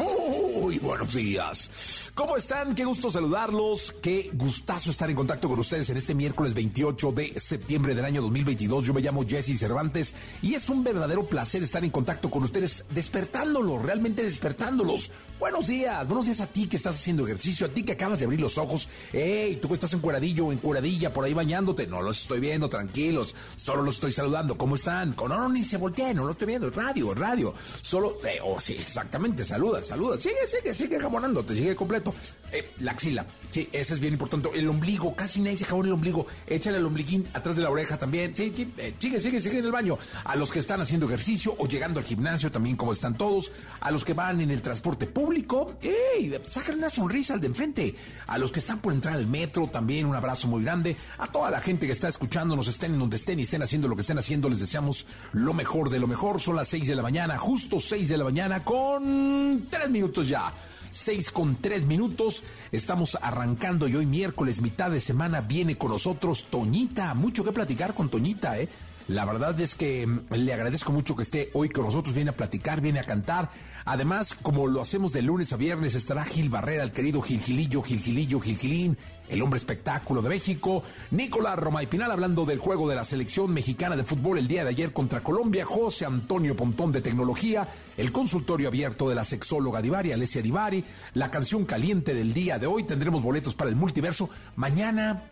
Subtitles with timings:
[0.00, 2.10] Muy buenos días.
[2.14, 2.74] ¿Cómo están?
[2.74, 3.94] Qué gusto saludarlos.
[4.02, 8.22] Qué gustazo estar en contacto con ustedes en este miércoles 28 de septiembre del año
[8.22, 8.86] 2022.
[8.86, 12.86] Yo me llamo Jesse Cervantes y es un verdadero placer estar en contacto con ustedes,
[12.90, 15.10] despertándolos, realmente despertándolos.
[15.38, 18.24] Buenos días, buenos días a ti que estás haciendo ejercicio, a ti que acabas de
[18.24, 18.88] abrir los ojos.
[19.12, 21.86] Hey, tú que estás en cuadradillo o en cuadradilla por ahí bañándote.
[21.86, 23.34] No los estoy viendo, tranquilos.
[23.62, 24.56] Solo los estoy saludando.
[24.56, 25.14] ¿Cómo están?
[25.14, 26.70] No, no, ni se volteen, no lo estoy viendo.
[26.70, 27.54] Radio, radio.
[27.82, 30.16] Solo, eh, oh, sí, exactamente, saludas saluda.
[30.18, 30.98] Sigue, sigue, sigue
[31.44, 32.14] te sigue completo.
[32.52, 34.48] Eh, la axila, sí, ese es bien importante.
[34.54, 36.26] El ombligo, casi nadie se jabón el ombligo.
[36.46, 38.34] Échale el ombliguín atrás de la oreja también.
[38.34, 39.98] Sí, eh, sigue, sigue, sigue en el baño.
[40.24, 43.50] A los que están haciendo ejercicio o llegando al gimnasio también, como están todos.
[43.80, 46.34] A los que van en el transporte público, ¡ey!
[46.50, 47.94] Sacan una sonrisa al de enfrente.
[48.26, 50.96] A los que están por entrar al metro, también un abrazo muy grande.
[51.18, 53.94] A toda la gente que está escuchándonos, estén en donde estén y estén haciendo lo
[53.96, 56.40] que estén haciendo, les deseamos lo mejor de lo mejor.
[56.40, 60.52] Son las 6 de la mañana, justo 6 de la mañana, con tres minutos ya.
[60.90, 62.42] Seis con tres minutos.
[62.72, 67.14] Estamos arrancando y hoy miércoles, mitad de semana, viene con nosotros Toñita.
[67.14, 68.68] Mucho que platicar con Toñita, ¿eh?
[69.10, 72.36] La verdad es que mm, le agradezco mucho que esté hoy con nosotros, viene a
[72.36, 73.50] platicar, viene a cantar.
[73.84, 77.82] Además, como lo hacemos de lunes a viernes, estará Gil Barrera, el querido Gil Gilillo,
[77.82, 78.96] Gil Gilillo, Gil Gilín,
[79.28, 80.84] el hombre espectáculo de México.
[81.10, 84.62] Nicolás Roma y Pinal hablando del juego de la selección mexicana de fútbol el día
[84.62, 85.64] de ayer contra Colombia.
[85.64, 87.66] José Antonio Pontón de Tecnología,
[87.96, 90.84] el consultorio abierto de la sexóloga Divari, Alessia Divari,
[91.14, 92.84] la canción caliente del día de hoy.
[92.84, 94.30] Tendremos boletos para el multiverso.
[94.54, 95.24] Mañana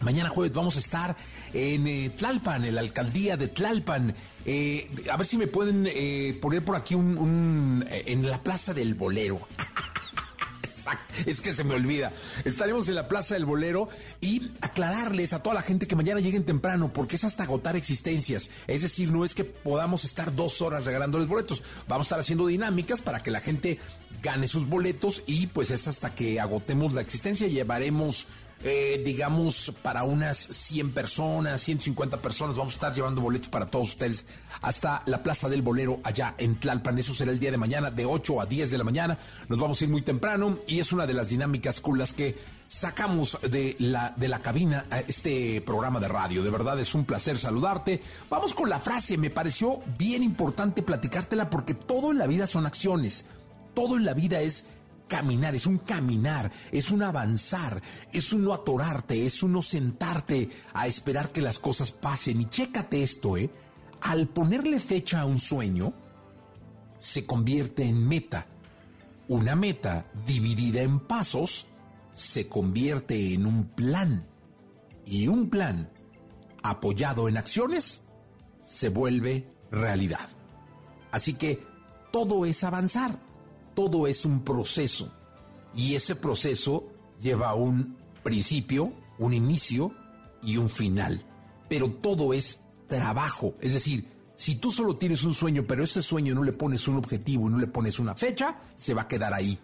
[0.00, 1.16] Mañana jueves vamos a estar
[1.52, 4.14] en eh, Tlalpan, en la alcaldía de Tlalpan.
[4.44, 8.94] Eh, a ver si me pueden eh, poner por aquí un, en la Plaza del
[8.94, 9.40] Bolero.
[11.26, 12.12] es que se me olvida.
[12.44, 13.88] Estaremos en la Plaza del Bolero
[14.20, 18.50] y aclararles a toda la gente que mañana lleguen temprano, porque es hasta agotar existencias.
[18.66, 21.62] Es decir, no es que podamos estar dos horas regalándoles boletos.
[21.88, 23.78] Vamos a estar haciendo dinámicas para que la gente
[24.22, 27.48] gane sus boletos y pues es hasta que agotemos la existencia.
[27.48, 28.28] Llevaremos
[28.64, 32.56] eh, digamos, para unas 100 personas, 150 personas.
[32.56, 34.26] Vamos a estar llevando boletos para todos ustedes
[34.62, 36.98] hasta la Plaza del Bolero allá en Tlalpan.
[36.98, 39.18] Eso será el día de mañana, de 8 a 10 de la mañana.
[39.48, 42.36] Nos vamos a ir muy temprano y es una de las dinámicas con las que
[42.66, 46.42] sacamos de la, de la cabina a este programa de radio.
[46.42, 48.02] De verdad es un placer saludarte.
[48.28, 49.16] Vamos con la frase.
[49.16, 53.24] Me pareció bien importante platicártela porque todo en la vida son acciones.
[53.74, 54.64] Todo en la vida es
[55.08, 57.82] caminar, es un caminar, es un avanzar,
[58.12, 62.40] es un no atorarte, es un no sentarte a esperar que las cosas pasen.
[62.40, 63.50] Y chécate esto, ¿eh?
[64.02, 65.92] Al ponerle fecha a un sueño,
[67.00, 68.46] se convierte en meta.
[69.26, 71.66] Una meta dividida en pasos
[72.14, 74.26] se convierte en un plan.
[75.04, 75.90] Y un plan
[76.62, 78.02] apoyado en acciones
[78.66, 80.28] se vuelve realidad.
[81.10, 81.66] Así que
[82.12, 83.27] todo es avanzar
[83.78, 85.08] todo es un proceso
[85.72, 86.88] y ese proceso
[87.20, 89.92] lleva un principio, un inicio
[90.42, 91.24] y un final.
[91.68, 92.58] Pero todo es
[92.88, 93.54] trabajo.
[93.60, 96.96] Es decir, si tú solo tienes un sueño, pero ese sueño no le pones un
[96.96, 99.56] objetivo y no le pones una fecha, se va a quedar ahí.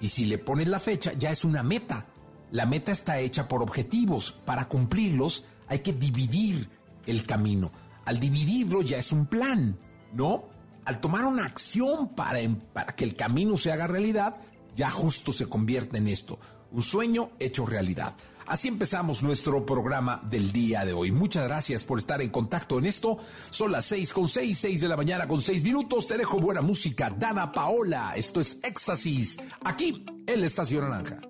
[0.00, 2.08] Y si le pones la fecha, ya es una meta.
[2.50, 4.32] La meta está hecha por objetivos.
[4.44, 6.68] Para cumplirlos hay que dividir
[7.06, 7.70] el camino.
[8.06, 9.78] Al dividirlo ya es un plan,
[10.14, 10.52] ¿no?
[10.84, 12.38] Al tomar una acción para,
[12.72, 14.36] para que el camino se haga realidad,
[14.76, 16.38] ya justo se convierte en esto,
[16.70, 18.14] un sueño hecho realidad.
[18.46, 21.10] Así empezamos nuestro programa del día de hoy.
[21.10, 23.16] Muchas gracias por estar en contacto en esto.
[23.50, 26.06] Son las seis con seis, seis de la mañana con seis minutos.
[26.06, 27.08] Te dejo buena música.
[27.08, 28.12] Dana Paola.
[28.16, 29.38] Esto es Éxtasis.
[29.64, 31.20] Aquí en la Estación Naranja.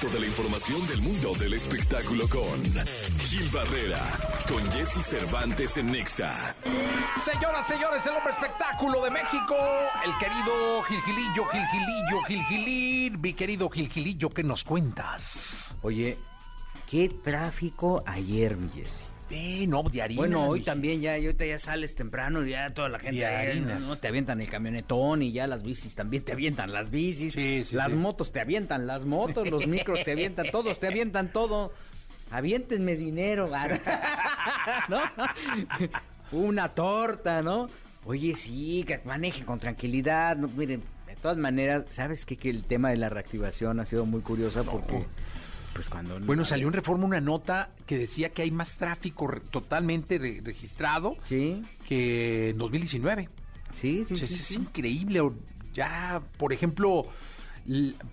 [0.00, 2.62] Toda la información del mundo del espectáculo con
[3.20, 4.00] Gil Barrera,
[4.48, 6.54] con Jesse Cervantes en Nexa.
[7.22, 9.56] Señoras, señores, el hombre espectáculo de México,
[10.04, 15.76] el querido Gilgilillo, Gilgilillo, Gilgilín, mi querido Gilgilillo, ¿qué nos cuentas?
[15.82, 16.16] Oye,
[16.90, 19.04] Qué tráfico ayer, mi Jessy.
[19.30, 20.20] Eh, no, de harina.
[20.22, 23.60] Bueno, hoy también ya, y ahorita ya sales temprano y ya toda la gente De.
[23.60, 23.96] ¿no?
[23.96, 27.76] te avientan el camionetón y ya las bicis también te avientan las bicis, Sí, sí,
[27.76, 27.94] las sí.
[27.96, 31.72] motos te avientan las motos, los micros te avientan, todos te avientan todo.
[32.32, 33.48] Aviéntenme dinero,
[34.88, 35.00] ¿no?
[36.32, 37.66] Una torta, ¿no?
[38.04, 40.36] Oye, sí, que manejen con tranquilidad.
[40.36, 42.36] No, miren, de todas maneras, ¿sabes qué?
[42.36, 45.04] Que el tema de la reactivación ha sido muy curiosa porque,
[45.74, 46.18] pues cuando...
[46.20, 50.40] Bueno, salió en Reforma una nota que decía que hay más tráfico re- totalmente re-
[50.44, 53.28] registrado Sí, que en 2019.
[53.72, 54.54] sí, sí, O sea, sí, es, sí.
[54.56, 55.20] increíble.
[55.74, 57.06] Ya, por ejemplo,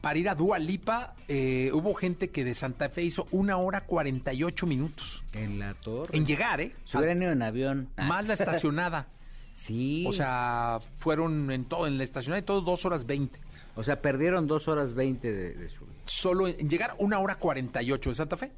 [0.02, 3.82] para ir a Dua Lipa, eh, hubo gente que de Santa Fe hizo una hora
[3.82, 5.24] 48 minutos.
[5.34, 6.16] En la torre.
[6.16, 6.74] En llegar, ¿eh?
[6.86, 7.90] Se hubieran ido en avión.
[7.98, 9.08] Ah, Más la estacionada.
[9.58, 10.06] Sí.
[10.08, 13.40] O sea, fueron en todo, en la estacionada y todo dos horas 20.
[13.78, 15.96] O sea, perdieron dos horas veinte de, de su vida.
[16.06, 18.52] Solo en llegar una hora 48 de Santa Fe.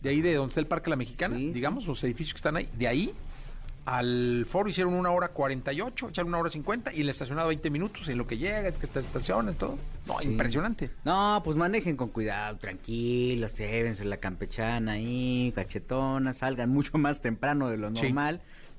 [0.00, 2.56] De ahí de donde está el Parque La Mexicana, Sí, digamos, los edificios que están
[2.56, 2.68] ahí.
[2.76, 3.12] De ahí
[3.84, 7.68] al foro hicieron una hora 48, echaron una hora 50 y en la estacionada 20
[7.70, 8.08] minutos.
[8.08, 9.76] En lo que llega, es que está estaciona y todo.
[10.06, 10.28] No, Sí.
[10.28, 10.90] impresionante.
[11.04, 17.68] No, pues manejen con cuidado, tranquilos, llévense la campechana ahí, cachetona, salgan mucho más temprano
[17.70, 17.94] de lo Sí.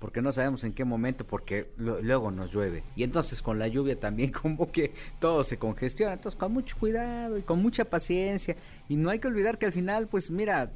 [0.04, 2.84] Porque no sabemos en qué momento, porque lo- luego nos llueve.
[2.94, 7.38] Y entonces con la lluvia también como que todo se congestiona, entonces con mucho cuidado
[7.38, 8.58] y con mucha paciencia.
[8.90, 10.72] Y no hay que olvidar que al final, pues mira,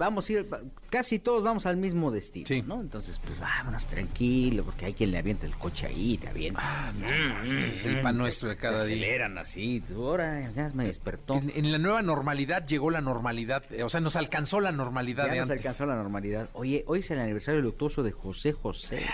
[0.00, 0.46] vamos a ir,
[0.90, 2.62] casi todos vamos al mismo destino, Sí.
[2.62, 2.80] ¿no?
[2.80, 6.60] Entonces, pues vámonos tranquilo, porque hay quien le avienta el coche ahí, te avienta.
[6.62, 7.08] Ah, no,
[7.44, 8.96] es el pan nuestro de cada día.
[8.96, 11.34] aceleran así, ahora ya me despertó.
[11.34, 15.26] En, en la nueva normalidad llegó la normalidad, eh, o sea, nos alcanzó la normalidad
[15.26, 15.58] Ya de nos antes.
[15.66, 16.48] alcanzó la normalidad.
[16.54, 19.04] Oye, hoy es el aniversario luctuoso de José José.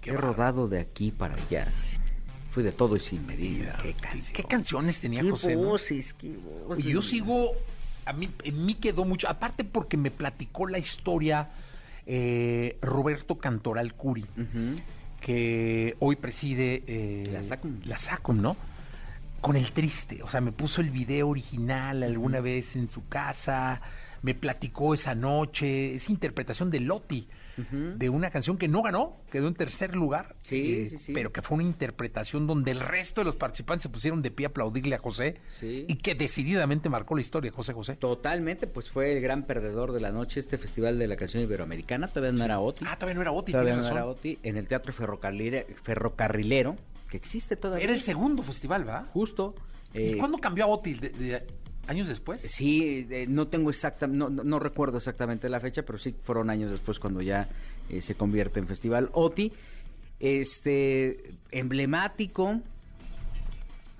[0.00, 1.66] qué He rodado de aquí para allá.
[2.52, 3.76] Fui de todo y sin medida.
[3.82, 4.32] Qué ¿Qué, canción.
[4.32, 5.56] qué canciones tenía Qué José?
[5.56, 5.62] no?
[5.64, 6.84] voces, qué voces.
[6.84, 7.50] Y yo sigo,
[8.04, 11.50] a mí, en mí quedó mucho, aparte porque me platicó la historia
[12.06, 14.26] eh, Roberto Cantoral Curi,
[15.20, 17.80] que hoy preside eh, La SACM.
[17.86, 18.56] la SACM, ¿no?
[19.40, 23.80] Con el triste, o sea, me puso el video original alguna vez en su casa,
[24.22, 29.48] me platicó esa noche, esa interpretación de Lotti, de una canción que no ganó, quedó
[29.48, 31.12] en tercer lugar, eh, Sí, sí, sí.
[31.12, 34.46] pero que fue una interpretación donde el resto de los participantes se pusieron de pie
[34.46, 35.84] a aplaudirle a José Sí.
[35.88, 37.96] y que decididamente marcó la historia, José José.
[37.96, 42.08] Totalmente, pues fue el gran perdedor de la noche este festival de la canción iberoamericana.
[42.08, 42.84] Todavía no era Oti.
[42.88, 44.06] Ah, todavía no era Oti, todavía no era.
[44.06, 44.38] Oti.
[44.42, 46.76] En el Teatro Ferrocarrile- Ferrocarrilero,
[47.08, 47.84] que existe todavía.
[47.84, 49.04] Era el segundo festival, ¿va?
[49.12, 49.54] Justo.
[49.92, 50.94] ¿Y eh, cuándo cambió a Oti?
[50.94, 51.46] ¿De- de-
[51.86, 52.40] ¿Años después?
[52.42, 56.70] Sí, eh, no tengo exacta, no, no- recuerdo exactamente la fecha, pero sí fueron años
[56.70, 57.46] después cuando ya
[57.90, 59.52] eh, se convierte en Festival OTI.
[60.20, 62.60] Este, emblemático,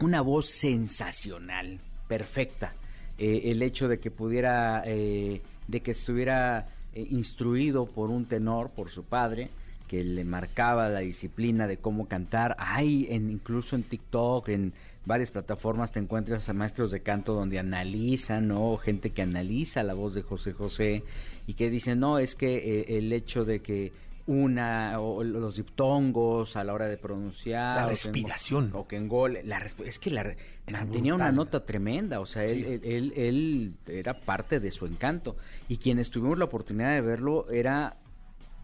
[0.01, 1.79] una voz sensacional,
[2.09, 2.73] perfecta.
[3.19, 5.41] Eh, el hecho de que pudiera, de
[5.83, 9.51] que estuviera instruido por un tenor, por su padre,
[9.89, 12.57] que le marcaba la disciplina de cómo cantar.
[12.59, 14.73] Hay en, incluso en TikTok, en
[15.07, 18.77] varias plataformas te encuentras a maestros de canto donde analizan, ¿no?
[18.79, 21.03] Gente que analiza la voz de José José
[21.47, 23.93] y que dicen, no, es que eh, el hecho de que
[24.27, 28.71] una o los diptongos a la hora de pronunciar La respiración.
[28.73, 30.35] o que en gol la es que la
[30.73, 32.89] mantenía una nota tremenda o sea él, Sí.
[32.89, 35.37] él, él- él era parte de su encanto
[35.69, 37.99] y quienes tuvimos la oportunidad de verlo era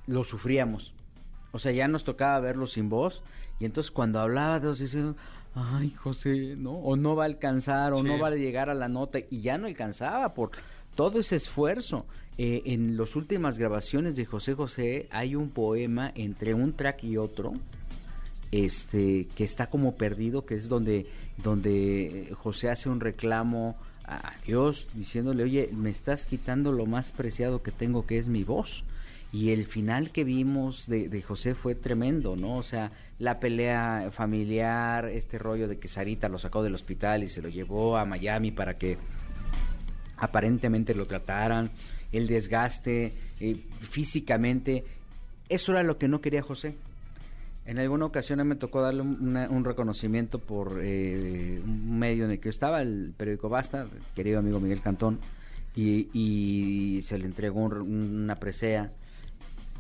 [0.06, 0.94] lo sufríamos
[1.52, 3.23] o sea ya nos tocaba verlo sin voz.
[3.59, 4.83] Y entonces cuando hablaba de los
[5.54, 8.04] ay José no o no va a alcanzar o Sí.
[8.04, 10.50] no va a llegar a la nota y ya no alcanzaba por
[10.95, 12.07] todo ese esfuerzo.
[12.38, 17.16] Eh, en las últimas grabaciones de José José hay un poema entre un track y
[17.19, 17.52] otro
[18.52, 21.07] este que está como perdido que es donde
[21.42, 27.62] donde José hace un reclamo a Dios diciéndole oye me estás quitando lo más preciado
[27.62, 28.85] que tengo que es mi voz
[29.32, 35.08] y el final que vimos de, José fue tremendo no o sea la pelea familiar
[35.08, 38.50] este rollo de que Sarita lo sacó del hospital y se lo llevó a Miami
[38.50, 38.96] para que
[40.16, 41.70] aparentemente lo trataran,
[42.12, 44.84] el desgaste eh, físicamente,
[45.49, 46.76] eso era lo que no quería José.
[47.66, 52.46] En alguna ocasión me tocó darle un, reconocimiento por eh, un medio en el que
[52.46, 55.18] yo estaba, el periódico Basta, querido amigo Miguel Cantón,
[55.76, 58.90] y, y se le entregó un- una presea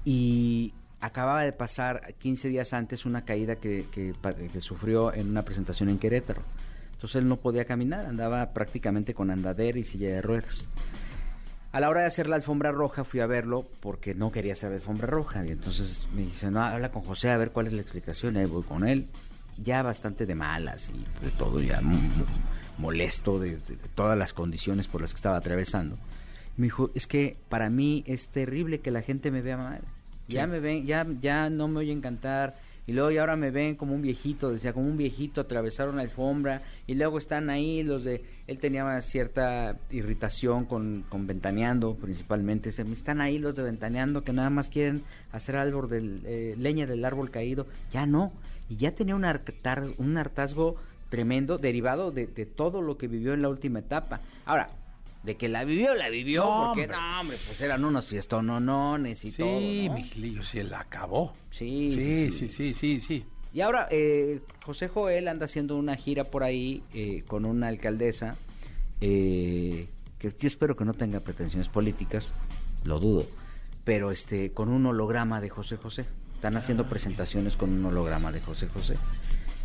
[0.04, 4.12] y acababa de pasar 15 días antes una caída que, que
[4.52, 6.42] que sufrió en una presentación en Querétaro.
[6.92, 10.68] Entonces él no podía caminar, andaba prácticamente con andadera y silla de ruedas.
[11.72, 14.70] A la hora de hacer la alfombra roja fui a verlo porque no quería hacer
[14.70, 15.46] la alfombra roja.
[15.46, 18.36] Y entonces me dice, no, habla con José a ver cuál es la explicación.
[18.36, 19.06] Y ahí voy con él,
[19.56, 21.80] ya bastante de malas y de todo, ya
[22.76, 23.56] molesto de
[23.94, 25.96] todas las condiciones por las que estaba atravesando.
[26.60, 29.80] Me dijo, es que para mí es terrible que la gente me vea mal.
[30.28, 32.54] Ya me ven, ya, ya no me oyen cantar.
[32.86, 36.02] Y luego y ahora me ven como un viejito, decía, como un viejito, atravesaron la
[36.02, 36.60] alfombra.
[36.86, 38.22] Y luego están ahí los de...
[38.46, 42.72] Él tenía cierta irritación con, con Ventaneando, principalmente.
[42.72, 45.02] Se, están ahí los de Ventaneando que nada más quieren
[45.32, 47.66] hacer árbol del, eh, leña del árbol caído.
[47.90, 48.32] Ya no.
[48.68, 50.76] Y ya tenía un, hartar, un hartazgo
[51.08, 54.20] tremendo derivado de, de todo lo que vivió en la última etapa.
[54.44, 54.68] Ahora,
[55.22, 56.96] de que la vivió, la vivió, No, porque hombre.
[56.96, 59.50] no, hombre, pues eran unos fiestononones y Sí, todo.
[59.60, 59.94] ¿no?
[59.94, 61.32] Miguelillo, sí, él acabó.
[61.50, 63.24] Sí, Sí, sí, sí, sí, sí, sí.
[63.52, 68.36] Y ahora eh, José Joel anda haciendo una gira por ahí eh, con una alcaldesa
[69.00, 72.32] eh, que yo espero que no tenga pretensiones políticas,
[72.84, 73.26] lo dudo,
[73.84, 76.04] pero este con un holograma de José José.
[76.34, 78.94] Están haciendo presentaciones con un holograma de José José.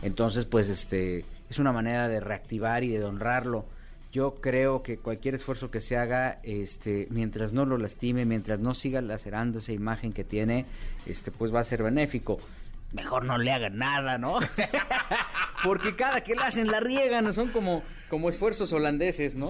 [0.01, 3.65] Entonces, pues este es una manera de reactivar y de honrarlo.
[4.15, 8.73] Yo creo que cualquier esfuerzo que se haga, este, mientras no lo lastime, mientras no
[8.73, 10.65] siga lacerando esa imagen que tiene,
[11.05, 12.37] este, pues va a ser benéfico.
[12.93, 14.39] Mejor no le hagan nada, ¿no?
[15.65, 19.49] Porque cada que la hacen la riegan, son como, como esfuerzos holandeses, ¿no?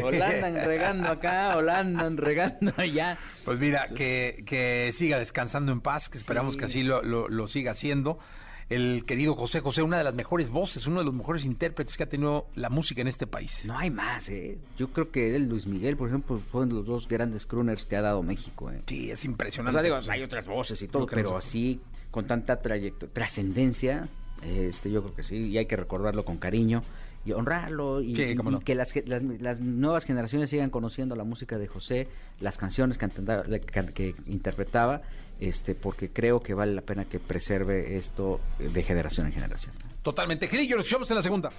[0.00, 3.18] O la andan regando acá, o la andan regando allá.
[3.44, 6.60] Pues mira, que, que siga descansando en paz, que esperamos Sí.
[6.60, 8.20] que así lo, lo- lo siga haciendo.
[8.68, 12.02] El querido José José, una de las mejores voces, uno de los mejores intérpretes que
[12.02, 13.64] ha tenido la música en este país.
[13.64, 14.58] No hay más, ¿eh?
[14.76, 18.02] Yo creo que él, Luis Miguel, por ejemplo, fueron los dos grandes crooners que ha
[18.02, 18.80] dado México, ¿eh?
[18.88, 19.76] Sí, es O impresionante.
[19.80, 21.36] sea, digo, hay otras voces y todo, no pero sé.
[21.36, 21.80] así,
[22.10, 24.08] con tanta trayectoria, trascendencia,
[24.42, 26.82] este, yo creo que sí, y hay que recordarlo con cariño
[27.24, 28.60] y honrarlo y, Sí, y- cómo y no.
[28.60, 32.08] que las, las, las nuevas generaciones sigan conociendo la música de José,
[32.40, 35.02] las canciones que- que interpretaba,
[35.40, 39.72] este, porque creo que vale la pena que preserve esto de generación en generación.
[40.02, 40.48] Totalmente.
[40.48, 41.50] Nos escuchamos en la segunda.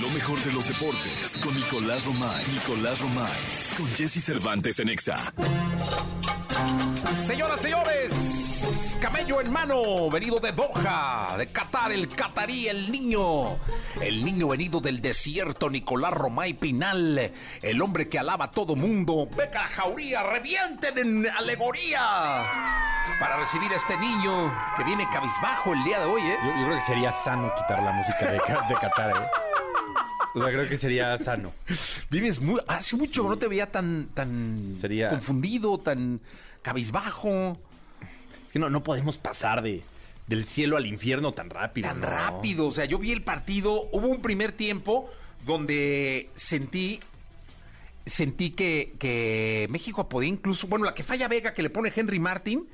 [0.00, 2.44] Lo mejor de los deportes con Nicolás Romay.
[2.54, 3.38] Nicolás Romay.
[3.76, 5.32] Con Jesse Cervantes en Exa.
[7.26, 13.58] Señoras, señores, camello en mano, venido de Doha, de Qatar, el catarí, el niño,
[14.00, 19.28] el niño venido del desierto, Nicolás Romay Pinal, el hombre que alaba a todo mundo.
[19.36, 22.79] Venga, jauría, revienten en alegoría
[23.18, 26.36] para recibir a este niño que viene cabizbajo el día de hoy, ¿eh?
[26.42, 28.38] Yo, yo creo que sería sano quitar la música de,
[28.80, 29.26] Qatar, ¿eh?
[30.34, 31.52] O sea, creo que sería sano.
[32.08, 36.20] Vienes muy, hace mucho que no te veía tan, tan Sería- confundido, tan
[36.62, 37.58] cabizbajo.
[38.46, 39.82] Es que no, no podemos pasar de,
[40.28, 41.88] del cielo al infierno tan rápido.
[41.88, 42.06] tan ¿no?
[42.06, 42.68] rápido.
[42.68, 43.88] O sea, yo vi el partido.
[43.92, 45.10] Hubo un primer tiempo
[45.44, 47.00] donde sentí.
[48.06, 50.68] Sentí que, que México podía incluso.
[50.68, 52.68] Bueno, la que falla Vega, que le pone Henry Martin,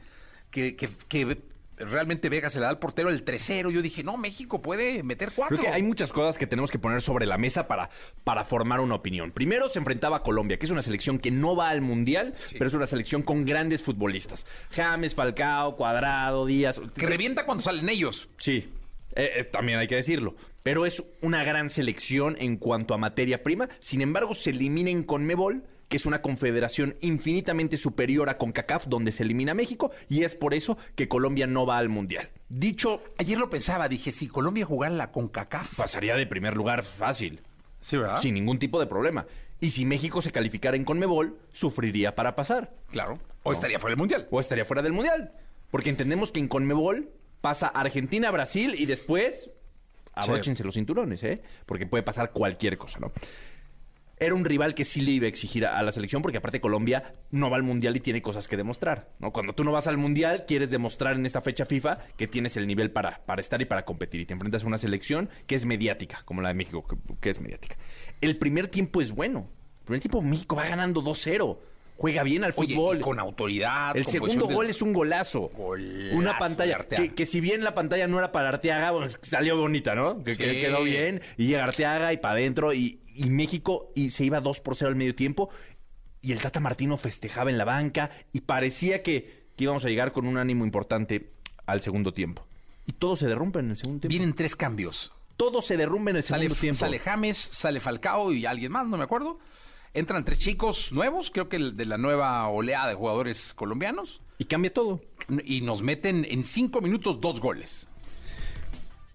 [0.50, 1.38] que, que, que
[1.78, 3.70] realmente Vega se le da al portero el 3-0.
[3.70, 5.56] Yo dije, no, México puede meter cuatro.
[5.56, 7.90] Creo que hay muchas cosas que tenemos que poner sobre la mesa para,
[8.24, 9.32] para formar una opinión.
[9.32, 12.66] Primero se enfrentaba a Colombia, que es una selección que no va al Mundial, pero
[12.66, 14.46] es una selección con grandes futbolistas.
[14.70, 16.80] James, Falcao, Cuadrado, Díaz.
[16.94, 18.28] Que revienta cuando salen ellos.
[18.38, 18.68] Sí,
[19.14, 20.34] eh, eh, también hay que decirlo.
[20.62, 23.68] Pero es una gran selección en cuanto a materia prima.
[23.80, 29.12] Sin embargo, se elimina en Conmebol, que es una confederación infinitamente superior a CONCACAF, donde
[29.12, 32.31] se elimina México, y es por eso que Colombia no va al Mundial.
[32.49, 35.76] Dicho, Ayer lo pensaba, dije, si Colombia jugara la CONCACAF.
[35.76, 37.40] pasaría de primer lugar fácil.
[37.81, 38.21] Sí, ¿verdad?
[38.21, 39.26] Sin ningún tipo de problema.
[39.61, 42.75] Y si México se calificara en Conmebol, sufriría para pasar.
[42.90, 43.19] Claro.
[43.43, 44.26] O estaría fuera del Mundial.
[44.31, 45.33] O estaría fuera del Mundial.
[45.71, 49.50] Porque entendemos que en Conmebol pasa Argentina, Brasil y después
[50.12, 51.43] abróchense los cinturones, ¿eh?
[51.64, 53.12] Porque puede pasar cualquier cosa, ¿no?
[54.18, 57.14] Era un rival que sí le iba a exigir a, la selección porque aparte Colombia
[57.30, 59.30] no va al Mundial y tiene cosas que demostrar, ¿no?
[59.30, 62.66] Cuando tú no vas al Mundial, quieres demostrar en esta fecha FIFA que tienes el
[62.66, 64.23] nivel para, para estar y para competir.
[64.23, 67.28] Y te enfrentas a una selección que es mediática, como la de México, que, que
[67.28, 67.76] es mediática.
[68.23, 69.50] El primer tiempo es bueno.
[69.80, 71.58] El primer tiempo México va ganando 2-0.
[71.98, 73.00] Juega bien al fútbol.
[73.00, 73.96] con autoridad.
[73.96, 75.50] El con segundo de- gol es un golazo.
[75.54, 76.78] Golazo Una pantalla.
[76.88, 80.22] Que, que si bien la pantalla no era para Arteaga, bueno, salió bonita, ¿no?
[80.22, 81.22] Que, quedó bien.
[81.38, 82.74] Y llega Arteaga y para adentro.
[82.74, 85.48] Y, y México y se iba 2 por 0 al medio tiempo.
[86.20, 88.10] Y el Tata Martino festejaba en la banca.
[88.32, 91.32] Y parecía que, que íbamos a llegar con un ánimo importante
[91.64, 92.46] al segundo tiempo.
[92.86, 94.10] Y todo se derrumba en el segundo tiempo.
[94.12, 95.12] Vienen tres cambios.
[95.36, 96.78] Todo se derrumba en el Sale, segundo tiempo.
[96.78, 99.38] sale James, sale Falcao y alguien más, no me acuerdo.
[99.96, 104.20] Entran tres chicos nuevos, creo que el de la nueva oleada de jugadores colombianos.
[104.36, 105.00] Y cambia todo.
[105.42, 107.88] Y nos meten en cinco minutos dos goles.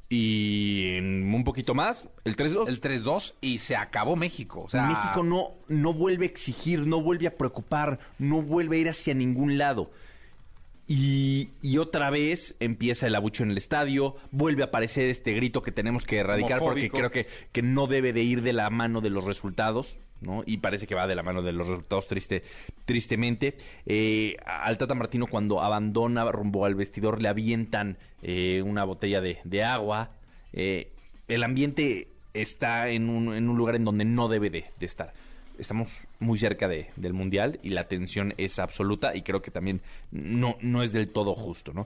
[0.09, 2.67] Y en un poquito más, el 3-2.
[2.67, 4.63] El 3-2 y se acabó México.
[4.65, 8.79] O sea, México no, no vuelve a exigir, no vuelve a preocupar, no vuelve a
[8.79, 9.91] ir hacia ningún lado.
[10.93, 15.62] Y, y otra vez empieza el abucho en el estadio, vuelve a aparecer este grito
[15.62, 19.00] que tenemos que erradicar porque creo que, que no debe de ir de la mano
[19.00, 20.43] de los resultados, ¿no?
[20.45, 22.43] Y parece que va de la mano de los resultados triste,
[22.83, 23.55] tristemente.
[23.86, 29.38] Eh, al Tata Martino cuando abandona rumbo al vestidor le avientan eh, una botella de,
[29.45, 30.12] de agua.
[30.51, 30.91] Eh,
[31.29, 35.13] el ambiente está en un, en un lugar en donde no debe de, de estar.
[35.62, 35.89] Estamos
[36.20, 40.58] muy cerca de- del Mundial y la tensión es absoluta y creo que también no,
[40.60, 41.86] no es del todo justo, ¿no?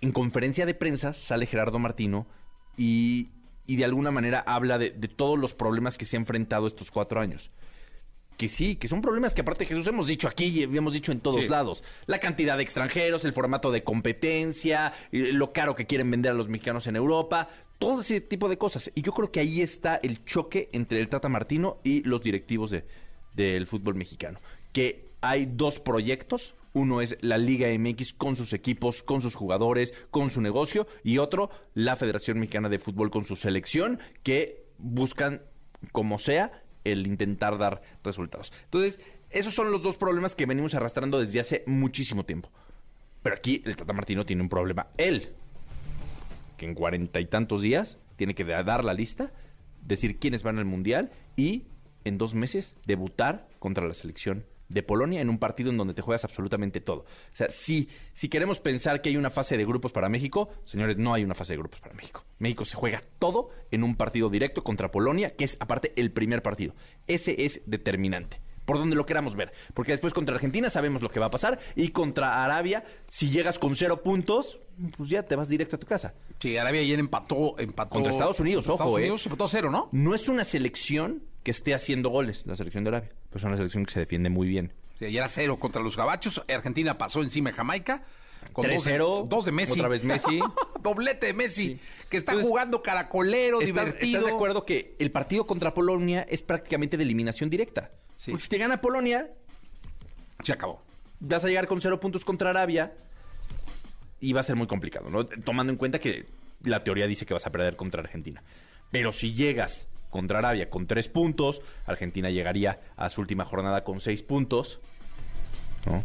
[0.00, 2.26] En conferencia de prensa sale Gerardo Martino
[2.76, 3.30] y,
[3.66, 6.90] y de alguna manera habla de, de todos los problemas que se ha enfrentado estos
[6.90, 7.50] cuatro años.
[8.36, 11.18] Que sí, que son problemas que aparte Jesús hemos dicho aquí y hemos dicho en
[11.18, 11.48] todos Sí.
[11.48, 11.82] lados.
[12.06, 16.34] La cantidad de extranjeros, el formato de competencia, eh, lo caro que quieren vender a
[16.36, 18.90] los mexicanos en Europa, todo ese tipo de cosas.
[18.94, 22.70] Y yo creo que ahí está el choque entre el Tata Martino y los directivos
[22.70, 22.84] de-
[23.34, 24.40] del fútbol mexicano.
[24.72, 26.54] Que hay dos proyectos.
[26.74, 30.86] Uno es la Liga MX con sus equipos, con sus jugadores, con su negocio.
[31.02, 35.42] Y otro, la Federación Mexicana de Fútbol con su selección, que buscan,
[35.92, 38.52] como sea, el intentar dar resultados.
[38.64, 42.50] Entonces, esos son los dos problemas que venimos arrastrando desde hace muchísimo tiempo.
[43.22, 44.88] Pero aquí el Tata Martino tiene un problema.
[44.96, 45.34] Él,
[46.58, 49.32] que en cuarenta y tantos días tiene que da- dar la lista,
[49.82, 51.64] decir quiénes van al Mundial y
[52.04, 56.02] en dos meses debutar contra la selección de Polonia en un partido en donde te
[56.02, 57.00] juegas absolutamente todo.
[57.32, 60.98] O sea, si, si queremos pensar que hay una fase de grupos para México, señores,
[60.98, 62.26] no hay una fase de grupos para México.
[62.38, 66.42] México se juega todo en un partido directo contra Polonia, que es aparte el primer
[66.42, 66.74] partido.
[67.06, 69.50] Ese es determinante por donde lo queramos ver.
[69.72, 71.58] Porque después contra Argentina sabemos lo que va a pasar.
[71.74, 74.60] Y contra Arabia, si llegas con cero puntos,
[74.98, 76.12] pues ya te vas directo a tu casa.
[76.38, 77.88] Sí, Arabia ayer empató, empató.
[77.94, 79.02] Contra Estados Unidos, contra ojo, Estados eh.
[79.04, 79.88] Unidos empató a cero, ¿no?
[79.92, 83.10] No es una selección que esté haciendo goles, la selección de Arabia.
[83.30, 84.74] Pues es una selección que se defiende muy bien.
[84.98, 86.42] Sí, ayer a cero contra los gabachos.
[86.46, 88.04] Argentina pasó encima de Jamaica.
[88.52, 89.72] Con dos de- 3-0, Dos de Messi.
[89.72, 90.40] otra vez Messi.
[90.82, 91.62] Doblete de Messi.
[91.74, 91.80] Sí.
[92.10, 94.18] Que está Entonces, jugando caracolero, ¿Estás, divertido.
[94.18, 97.90] estás de acuerdo que el partido contra Polonia es prácticamente de eliminación directa?
[98.18, 98.30] Sí.
[98.32, 99.30] Porque si te gana Polonia,
[100.44, 100.82] Se acabó.
[101.20, 102.92] vas a llegar con cero puntos contra Arabia
[104.20, 105.24] y va a ser muy complicado, ¿no?
[105.24, 106.26] Tomando en cuenta que
[106.64, 108.42] la teoría dice que vas a perder contra Argentina.
[108.90, 114.00] Pero si llegas contra Arabia con tres puntos, Argentina llegaría a su última jornada con
[114.00, 114.80] seis puntos.
[115.86, 116.02] ¿no?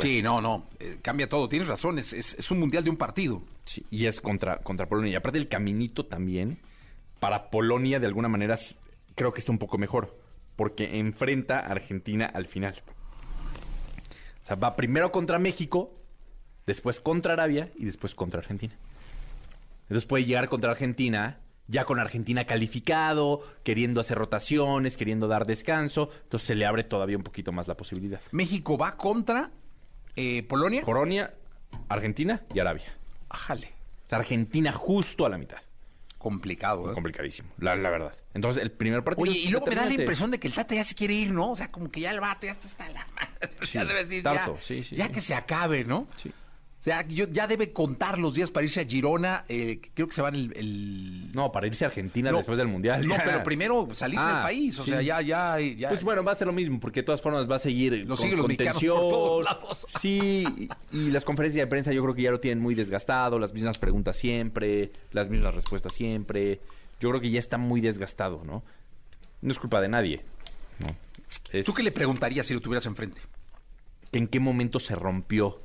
[0.00, 0.66] Sí, no, no.
[0.80, 1.48] eh, cambia todo.
[1.48, 1.98] Tienes razón.
[1.98, 3.42] Es, es- es un mundial de un partido.
[3.64, 5.12] Sí, y es contra, contra Polonia.
[5.12, 6.58] Y aparte el caminito también,
[7.20, 8.58] para Polonia de alguna manera
[9.14, 10.18] creo que está un poco mejor,
[10.56, 12.82] porque enfrenta a Argentina al final.
[14.42, 15.94] O sea, va primero contra México,
[16.66, 18.74] después contra Arabia y después contra Argentina.
[19.84, 26.10] Entonces puede llegar contra Argentina, ya con Argentina calificado, queriendo hacer rotaciones, queriendo dar descanso.
[26.24, 28.20] Entonces se le abre todavía un poquito más la posibilidad.
[28.32, 29.50] México va contra
[30.16, 30.82] eh, Polonia.
[30.84, 31.34] Polonia,
[31.88, 32.96] Argentina y Arabia.
[33.28, 33.72] Ájale.
[34.06, 35.58] O sea, Argentina justo a la mitad.
[36.24, 36.94] Complicado, ¿eh?
[36.94, 38.14] complicadísimo, la, la verdad.
[38.32, 39.30] Entonces, el primer partido.
[39.30, 41.34] Oye, y luego me da la impresión de que el Tata ya se quiere ir,
[41.34, 41.50] ¿no?
[41.50, 43.54] O sea, como que ya el vato ya está hasta la madre.
[43.60, 46.08] Sí, ya debe decir, tarto, ya, sí, sí, ya que se acabe, ¿no?
[46.16, 46.32] Sí.
[46.84, 49.46] O sea, yo- ya debe contar los días para irse a Girona.
[49.48, 50.52] eh, creo que se van el...
[50.54, 53.06] el- No, para irse a Argentina No, después del Mundial.
[53.08, 54.78] No, pero primero salirse Ah, del país.
[54.78, 54.90] O sí.
[54.90, 55.88] sea, ya, ya, ya.
[55.88, 58.16] Pues bueno, va a ser lo mismo, porque de todas formas va a seguir Lo
[58.16, 59.08] con los mexicanos por contención.
[59.08, 59.86] todos lados.
[59.98, 60.44] Sí,
[60.92, 63.54] y, y las conferencias de prensa yo creo que ya lo tienen muy desgastado, las
[63.54, 66.60] mismas preguntas siempre, las mismas respuestas siempre.
[67.00, 68.62] Yo creo que ya está muy desgastado, ¿no?
[69.40, 70.20] No es culpa de nadie.
[70.80, 70.94] ¿no?
[71.50, 73.22] Es ¿Tú qué le preguntarías si lo tuvieras enfrente?
[74.12, 75.60] en qué momento se rompió.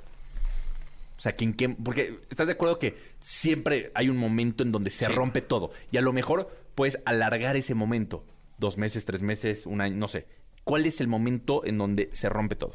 [1.19, 1.67] O sea, que en qué...
[1.69, 5.11] Porque estás de acuerdo que siempre hay un momento en donde se Sí.
[5.11, 5.71] rompe todo.
[5.91, 8.23] Y a lo mejor puedes alargar ese momento.
[8.57, 10.25] Dos meses, tres meses, un año, no sé.
[10.63, 12.73] ¿Cuál es el momento en donde se rompe todo?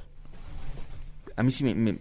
[1.36, 1.74] A mí sí me...
[1.74, 1.98] me-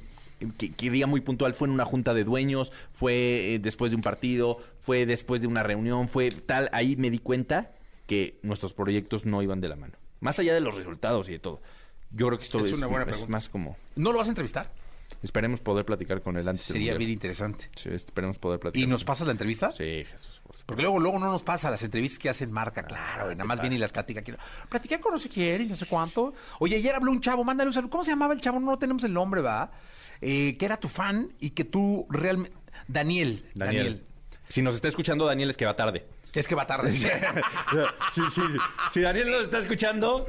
[0.58, 3.95] que, que diga muy puntual, fue en una junta de dueños, fue eh, después de
[3.95, 6.69] un partido, fue después de una reunión, fue tal.
[6.73, 7.71] Ahí me di cuenta
[8.08, 9.93] que nuestros proyectos no iban de la mano.
[10.19, 11.62] Más allá de los resultados y de todo.
[12.12, 13.32] Yo creo que esto Es es, una buena es pregunta.
[13.32, 13.77] más como...
[13.95, 14.69] ¿No lo vas a entrevistar?
[15.21, 17.69] Esperemos poder platicar con él antes Sería bien interesante.
[17.76, 18.84] Sí, esperemos poder platicar.
[18.84, 19.71] ¿Y nos pasas la entrevista?
[19.71, 20.41] Sí, Jesús.
[20.43, 20.56] por.
[20.65, 23.60] Porque luego, luego no nos pasa las entrevistas que hacen marca, claro, y nada más
[23.60, 24.34] viene y las platica aquí.
[24.69, 26.34] Platiqué con no sé quién y no sé cuánto.
[26.60, 27.89] Oye, ayer habló un chavo, mándale un saludo.
[27.89, 28.60] ¿Cómo se llamaba el chavo?
[28.60, 29.71] No tenemos el nombre, ¿va?
[30.21, 32.56] Eh, que era tu fan y que tú realmente...
[32.88, 33.84] Daniel, Daniel.
[33.84, 34.06] Daniel.
[34.49, 36.06] Si nos está escuchando, Daniel, es que va tarde.
[36.36, 36.91] Es que va tarde.
[36.93, 37.08] sí,
[38.15, 38.41] sí, sí.
[38.91, 40.26] Si Daniel nos está escuchando,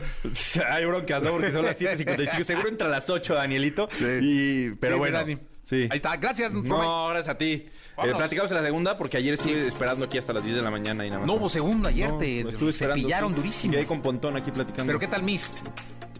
[0.71, 1.31] hay broncas, ¿no?
[1.33, 2.45] Porque son las 7.55.
[2.45, 3.89] Seguro entra a las 8, Danielito.
[4.21, 5.19] Y, pero Sí, bueno.
[5.19, 5.39] Dani.
[5.63, 5.89] Sí.
[5.91, 6.53] Ahí está, gracias.
[6.53, 7.67] No, gracias a ti.
[7.97, 10.71] Eh, platicamos en la segunda porque ayer estuve esperando aquí hasta las 10 de la
[10.71, 11.27] mañana y nada más.
[11.27, 13.37] No hubo segundo ayer, No, te estuve esperando, cepillaron sí.
[13.37, 13.73] durísimo.
[13.73, 14.87] Quedé con Pontón aquí platicando.
[14.91, 15.55] ¿Pero qué tal Mist?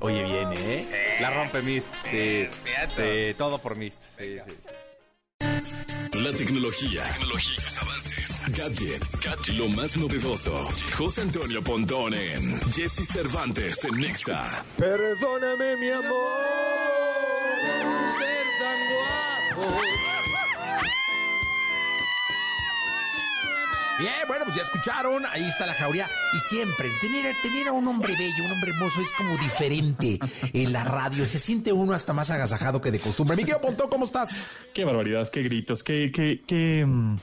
[0.01, 1.19] Oye, viene, ¿eh?
[1.21, 1.89] La rompe Mist.
[2.11, 2.49] Sí,
[2.97, 4.01] sí, todo por Mist.
[4.19, 5.94] Sí, sí.
[6.23, 10.69] La tecnología, tecnologías, avances, gadgets, gadgets, lo más novedoso.
[10.97, 14.65] José Antonio Pontón en Jesse Cervantes en Nexa.
[14.79, 16.39] Perdóname, mi amor,
[18.17, 18.79] ser tan
[19.59, 19.81] guapo.
[23.99, 26.09] Bien, bueno, pues ya escucharon, ahí está la jauría.
[26.37, 30.19] Y siempre, tener, tener a un hombre bello, un hombre hermoso, es como diferente
[30.53, 31.25] en la radio.
[31.27, 33.37] Se siente uno hasta más agasajado que de costumbre.
[33.37, 34.41] Miguel Pontón, ¿cómo estás?
[34.73, 37.17] Qué barbaridad, qué gritos, qué, qué, qué mm,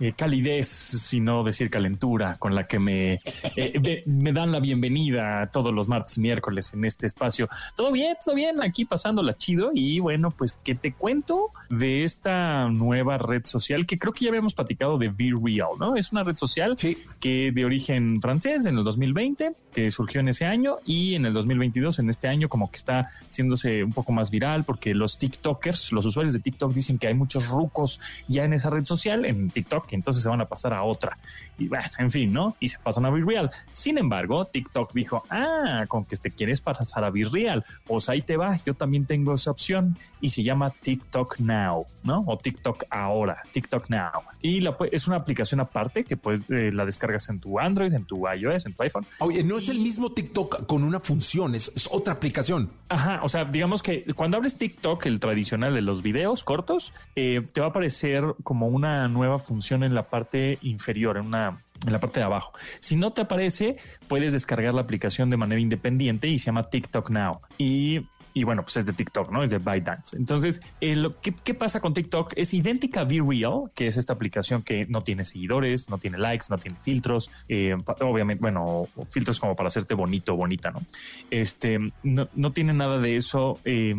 [0.00, 3.20] eh, calidez, si no decir calentura, con la que me,
[3.56, 7.48] eh, de- me dan la bienvenida todos los martes y miércoles en este espacio.
[7.76, 9.70] Todo bien, todo bien, aquí pasándola chido.
[9.74, 14.30] Y bueno, pues que te cuento de esta nueva red social que creo que ya
[14.30, 15.96] habíamos platicado de Be Real, ¿no?
[15.96, 16.98] Es una red social Sí.
[17.20, 21.32] que de origen francés en el 2020, que surgió en ese año y en el
[21.32, 25.92] 2022, en este año, como que está haciéndose un poco más viral porque los TikTokers,
[25.92, 29.50] los usuarios de TikTok dicen que hay muchos rucos ya en esa red social, en
[29.50, 31.18] TikTok, y entonces se van a pasar a otra.
[31.58, 32.56] Y bueno, en fin, ¿no?
[32.60, 33.50] Y se pasan a Be Real.
[33.72, 38.22] Sin embargo, TikTok dijo, ah, con que te quieres pasar a Be Real, pues ahí
[38.22, 42.24] te va, yo también tengo esa opción y se llama TikTok Now, ¿no?
[42.26, 44.22] O TikTok ahora, TikTok Now.
[44.42, 48.04] Y la, es una aplicación aparte que pues eh, la descargas en tu Android, en
[48.04, 49.06] tu iOS, en tu iPhone.
[49.20, 52.70] Oye, no es el mismo TikTok con una función, es, es otra aplicación.
[52.88, 57.44] Ajá, o sea, digamos que cuando hables TikTok, el tradicional de los videos cortos, eh,
[57.52, 61.92] te va a aparecer como una nueva función en la parte inferior, en una en
[61.92, 62.52] la parte de abajo.
[62.80, 63.76] Si no te aparece,
[64.08, 67.40] puedes descargar la aplicación de manera independiente y se llama TikTok Now.
[67.58, 68.00] Y
[68.36, 69.42] y bueno, pues es de TikTok, ¿no?
[69.42, 70.14] Es de ByteDance.
[70.14, 72.34] Entonces, eh, lo ¿qué pasa con TikTok?
[72.36, 76.18] Es idéntica a Be Real, que es esta aplicación que no tiene seguidores, no tiene
[76.18, 80.82] likes, no tiene filtros, eh, obviamente, bueno, filtros como para hacerte bonito bonita, ¿no?
[81.30, 83.94] Este, no, no tiene nada de eso, eh,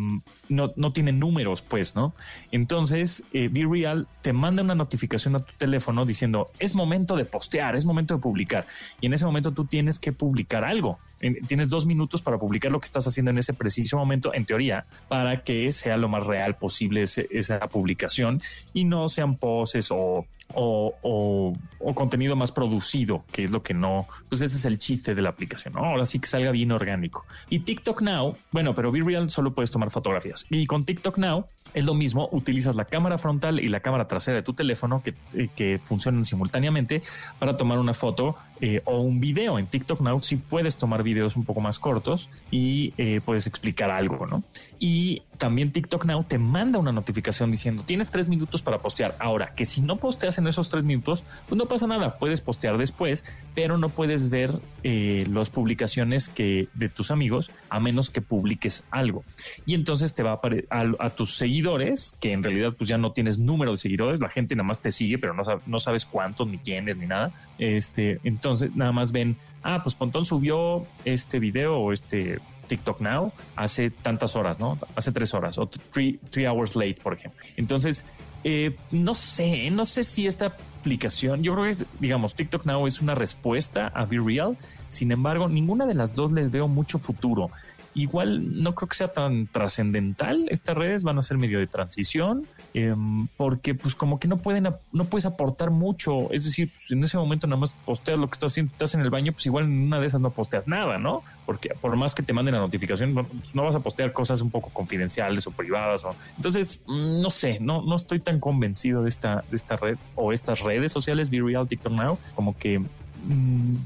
[0.48, 2.14] no, no tiene números, pues, ¿no?
[2.52, 7.24] Entonces, eh, Be Real te manda una notificación a tu teléfono diciendo, es momento de
[7.24, 8.66] postear, es momento de publicar.
[9.00, 11.00] Y en ese momento tú tienes que publicar algo.
[11.20, 14.44] En- tienes dos minutos para publicar lo que estás haciendo en ese preciso momento, en
[14.44, 18.40] teoría, para que sea lo más real posible ese- esa publicación
[18.72, 21.52] y no sean poses o, o,
[21.94, 25.30] contenido más producido, que es lo que no, pues ese es el chiste de la
[25.30, 25.76] aplicación.
[25.76, 27.26] Ahora sí que salga bien orgánico.
[27.50, 30.46] Y TikTok Now, bueno, pero Be Real solo puedes tomar fotografías.
[30.48, 34.36] Y con TikTok Now es lo mismo, utilizas la cámara frontal y la cámara trasera
[34.36, 37.02] de tu teléfono que, eh, que funcionan simultáneamente
[37.38, 39.58] para tomar una foto eh, o un video.
[39.58, 43.90] En TikTok Now sí puedes tomar videos un poco más cortos y eh, puedes explicar
[43.90, 44.42] algo, ¿no?
[44.78, 49.16] Y también TikTok Now te manda una notificación diciendo tienes tres minutos para postear.
[49.20, 52.78] Ahora, que si no posteas en esos tres minutos, pues no pasa nada, puedes postear
[52.78, 53.24] después,
[53.54, 58.86] pero no puedes ver eh, las publicaciones que de tus amigos a menos que publiques
[58.90, 59.24] algo.
[59.66, 62.98] Y entonces te va a aparecer a, a tus seguidores, que en realidad pues ya
[62.98, 66.06] no tienes número de seguidores, la gente nada más te sigue, pero no, no sabes
[66.06, 67.32] cuántos, ni quiénes, ni nada.
[67.58, 73.32] Este, entonces nada más ven, ah, pues Pontón subió este video o este TikTok Now
[73.56, 74.78] hace tantas horas, ¿no?
[74.94, 77.40] Hace tres horas o three, three hours late, por ejemplo.
[77.56, 78.04] Entonces,
[78.44, 80.46] eh, no sé, no sé si esta
[80.78, 84.56] aplicación, yo creo que es, digamos, TikTok Now es una respuesta a Be Real.
[84.88, 87.50] Sin embargo, ninguna de las dos les veo mucho futuro.
[87.94, 90.46] Igual no creo que sea tan trascendental.
[90.50, 94.68] Estas redes van a ser medio de transición, em, porque pues como que no pueden,
[95.10, 96.30] puedes aportar mucho.
[96.32, 99.00] Es decir, pues, en ese momento nada más posteas lo que estás haciendo, estás en
[99.00, 101.22] el baño, pues igual en una de esas no posteas nada, ¿no?
[101.46, 104.42] Porque por más que te manden la notificación, no, pues, no vas a postear cosas
[104.42, 106.06] un poco confidenciales o privadas.
[106.36, 110.32] Entonces, mm, no sé, no, no estoy tan convencido de esta, de esta red o
[110.32, 113.76] estas redes sociales, Be Real, TikTok Now, como que mm,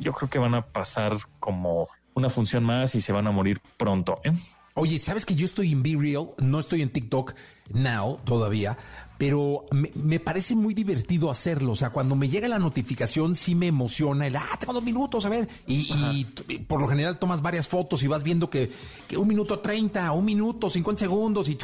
[0.00, 1.88] yo creo que van a pasar como
[2.20, 4.20] una función más y se van a morir pronto.
[4.24, 4.32] ¿eh?
[4.74, 6.28] Oye, ¿sabes que yo estoy en Be Real?
[6.38, 7.34] No estoy en TikTok
[7.74, 8.78] Now todavía,
[9.18, 11.72] pero me, me parece muy divertido hacerlo.
[11.72, 15.24] O sea, cuando me llega la notificación, sí me emociona el, ah, tengo dos minutos,
[15.26, 15.48] a ver.
[15.66, 16.24] Y,
[16.68, 18.70] por lo general tomas varias fotos y vas viendo que,
[19.08, 21.58] que un minuto treinta, un minuto, 50 segundos y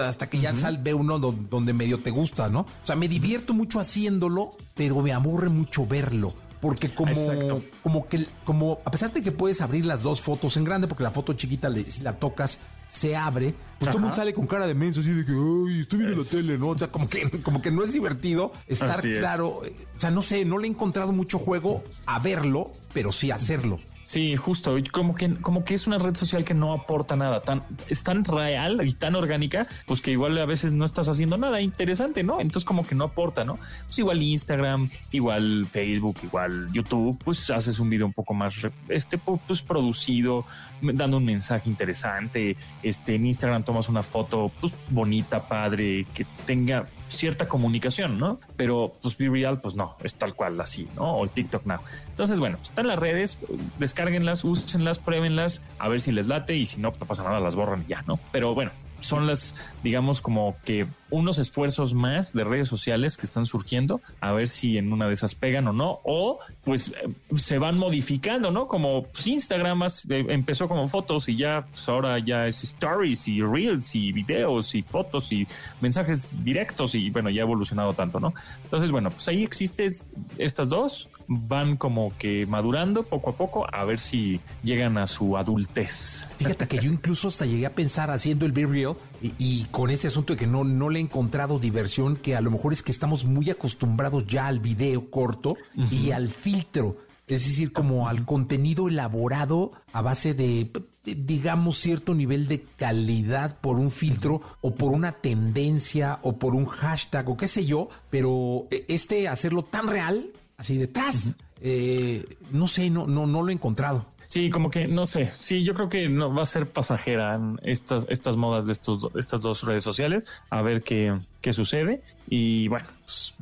[0.00, 2.60] hasta que ya sal, ve uno do- donde medio te gusta, ¿no?
[2.60, 6.32] O sea, me divierto mucho haciéndolo, pero me aburre mucho verlo.
[6.60, 7.62] Porque como, Exacto.
[7.82, 11.02] como que, como, a pesar de que puedes abrir las dos fotos en grande, porque
[11.02, 12.58] la foto chiquita, le- si la tocas,
[12.90, 14.16] se abre, pues todo el mundo Ajá.
[14.16, 16.68] sale con cara de menso, así de que, ay, estoy viendo la tele, ¿no?
[16.70, 19.18] O sea, como que, como que no es divertido estar es.
[19.18, 19.64] claro.
[19.64, 23.30] eh, O sea, no sé, no le he encontrado mucho juego a verlo, pero sí
[23.30, 23.78] hacerlo.
[24.10, 24.74] Sí, justo.
[24.90, 27.38] Como que, como que es una red social que no aporta nada.
[27.42, 31.36] Tan, es tan real y tan orgánica, pues que igual a veces no estás haciendo
[31.36, 32.40] nada interesante, ¿no?
[32.40, 33.60] Entonces como que no aporta, ¿no?
[33.84, 38.56] Pues igual Instagram, igual Facebook, igual YouTube, pues haces un video un poco más,
[38.88, 40.44] este, pu- pues producido,
[40.82, 42.56] dando un mensaje interesante.
[42.82, 48.40] Este, en Instagram tomas una foto, pues bonita, padre, que tenga cierta comunicación, ¿no?
[48.56, 51.16] Pero pues Be Real, pues no, es tal cual así, ¿no?
[51.16, 51.80] O TikTok Now.
[52.08, 53.40] Entonces, bueno, pues, están las redes,
[53.78, 57.54] descárguenlas, úsenlas, pruébenlas, a ver si les late y si no, no pasa nada, las
[57.54, 58.18] borran y ya, ¿no?
[58.32, 58.70] Pero bueno,
[59.00, 64.32] son las, digamos, como que unos esfuerzos más de redes sociales que están surgiendo, a
[64.32, 68.50] ver si en una de esas pegan o no, o pues eh, se van modificando,
[68.50, 68.68] ¿no?
[68.68, 73.28] Como pues, Instagram más, eh, empezó como fotos y ya, pues ahora ya es stories
[73.28, 75.46] y reels y videos y fotos y
[75.80, 78.32] mensajes directos y bueno, ya ha evolucionado tanto, ¿no?
[78.64, 79.90] Entonces, bueno, pues ahí existen
[80.38, 85.36] estas dos, van como que madurando poco a poco, a ver si llegan a su
[85.36, 86.26] adultez.
[86.38, 90.08] Fíjate que yo incluso hasta llegué a pensar haciendo el Real y, y con este
[90.08, 92.92] asunto de que no, no le he encontrado diversión, que a lo mejor es que
[92.92, 95.56] estamos muy acostumbrados ya al video corto
[95.90, 96.96] y al filtro.
[97.26, 100.68] Es decir, como al contenido elaborado a base de,
[101.04, 106.66] digamos, cierto nivel de calidad por un filtro o por una tendencia o por un
[106.66, 112.66] hashtag o qué sé yo, pero eh, este hacerlo tan real, así detrás, eh, no
[112.66, 114.06] sé, no, no, no lo he encontrado.
[114.30, 115.26] Sí, como que no sé.
[115.26, 119.40] Sí, yo creo que no va a ser pasajera estas estas modas de estos estas
[119.40, 120.24] dos redes sociales.
[120.50, 123.34] A ver qué qué sucede y bueno, pues,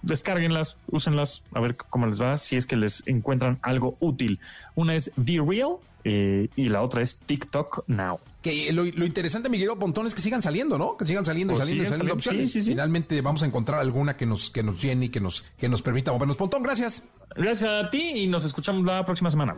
[0.00, 2.38] descárguenlas, úsenlas, a ver cómo les va.
[2.38, 4.40] Si es que les encuentran algo útil.
[4.74, 8.18] Una es Be Real eh, y la otra es TikTok Now.
[8.44, 10.96] Que lo, lo interesante, Miguel Pontón, es que sigan saliendo, ¿no?
[10.98, 12.52] Que sigan saliendo y Pues saliendo saliendo saliendo, opciones.
[12.52, 12.70] sí, sí, sí.
[12.72, 15.80] Finalmente vamos a encontrar alguna que nos, que nos llene y que nos, que nos
[15.80, 16.36] permita movernos.
[16.36, 17.02] Pontón, gracias.
[17.34, 19.56] Gracias a ti y nos escuchamos la próxima semana.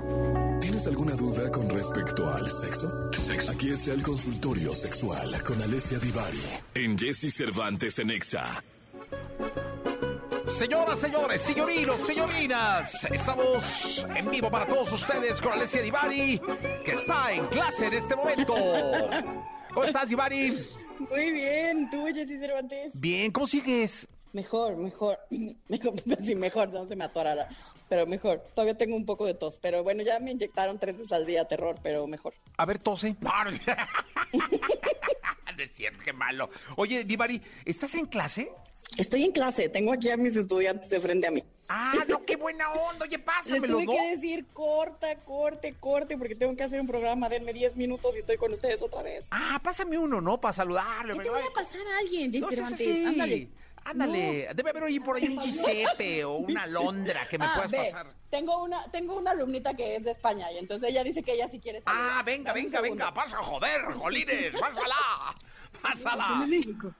[0.61, 2.88] ¿Tienes alguna duda con respecto al sexo?
[3.53, 6.40] Aquí está el consultorio sexual con Alessia Divari
[6.75, 8.62] en Jesse Cervantes en Exa.
[10.57, 16.40] Señoras, señores, señorinos, señorinas, estamos en vivo para todos ustedes con Alessia Divari,
[16.83, 18.55] que está en clase en este momento.
[19.75, 20.51] ¿Cómo estás, Divari?
[21.11, 22.92] Muy bien, tú, Jessy Cervantes.
[22.95, 24.09] Bien, ¿cómo sigues?
[24.33, 25.19] Mejor, mejor.
[25.69, 25.92] Mejor,
[26.23, 27.49] sí, mejor, no se me atorara.
[27.90, 28.42] Pero mejor.
[28.55, 29.59] Todavía tengo un poco de tos.
[29.61, 32.33] Pero bueno, ya me inyectaron tres veces al día terror, pero mejor.
[32.57, 33.14] A ver, tose.
[33.21, 33.51] No, no
[35.57, 36.51] no es cierto, qué malo.
[36.77, 38.51] Oye, Divari, ¿estás en clase?
[38.97, 41.42] Estoy en clase, tengo aquí a mis estudiantes de frente a mí.
[41.69, 43.05] Ah, no, qué buena onda.
[43.05, 43.92] Oye, Les pásamelo, tuve ¿no?
[43.92, 47.29] que decir corta, corte, corte, porque tengo que hacer un programa.
[47.29, 49.27] Denme 10 minutos y estoy con ustedes otra vez.
[49.31, 50.40] Ah, pásame uno, ¿no?
[50.40, 51.14] Para saludarle.
[51.14, 53.51] ¿Qué te voy a pasar a alguien, Jessy No así.
[53.90, 54.49] Ándale.
[54.55, 57.79] Debe haber ahí por ahí un Giuseppe o una Londra que me Ah, puedas ve,
[57.79, 58.07] pasar.
[58.31, 61.49] Tengo una, tengo una alumnita que es de España y entonces ella dice que ella
[61.49, 62.01] sí quiere salir.
[62.03, 64.96] Ah, venga, Dame venga, venga, pasa, joder, jolines, pásala,
[65.83, 66.46] pásala.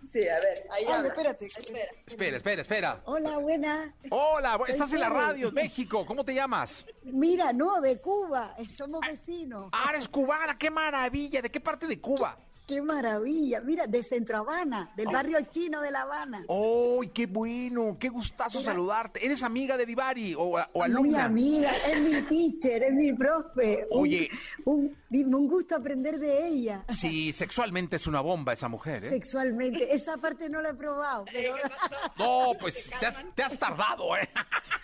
[0.09, 1.46] Sí, a ver, ahí Ah, espérate.
[1.46, 1.90] Espera.
[2.07, 3.01] Espera, espera, espera.
[3.07, 3.92] Hola, buena.
[4.11, 6.87] Hola, Soy estás en la radio, México, ¿cómo te llamas?
[7.03, 8.55] Mira, no, de Cuba.
[8.59, 9.70] eh, Somos vecinos.
[9.72, 12.38] Ah, eres cubana, qué maravilla, ¿de qué parte de Cuba?
[12.66, 13.61] Qué maravilla.
[13.61, 16.44] Mira, de Centro Habana, del barrio chino de La Habana.
[16.48, 17.96] ¡Uy, qué bueno!
[17.98, 18.72] ¡Qué gustazo Mira.
[18.72, 19.24] saludarte!
[19.24, 20.40] ¿Eres amiga de Divari o,
[20.72, 21.24] o Mi alumna?
[21.26, 23.87] amiga, es mi teacher, es mi profe.
[23.92, 24.29] Oye.
[24.64, 26.85] Un, dime, un gusto aprender de ella.
[26.88, 29.11] Sí, sexualmente es una bomba esa mujer, ¿eh?
[29.11, 29.94] Sexualmente.
[29.94, 31.55] Esa parte no la he probado, pero
[32.18, 34.29] No, pues te has, te has tardado, ¿eh?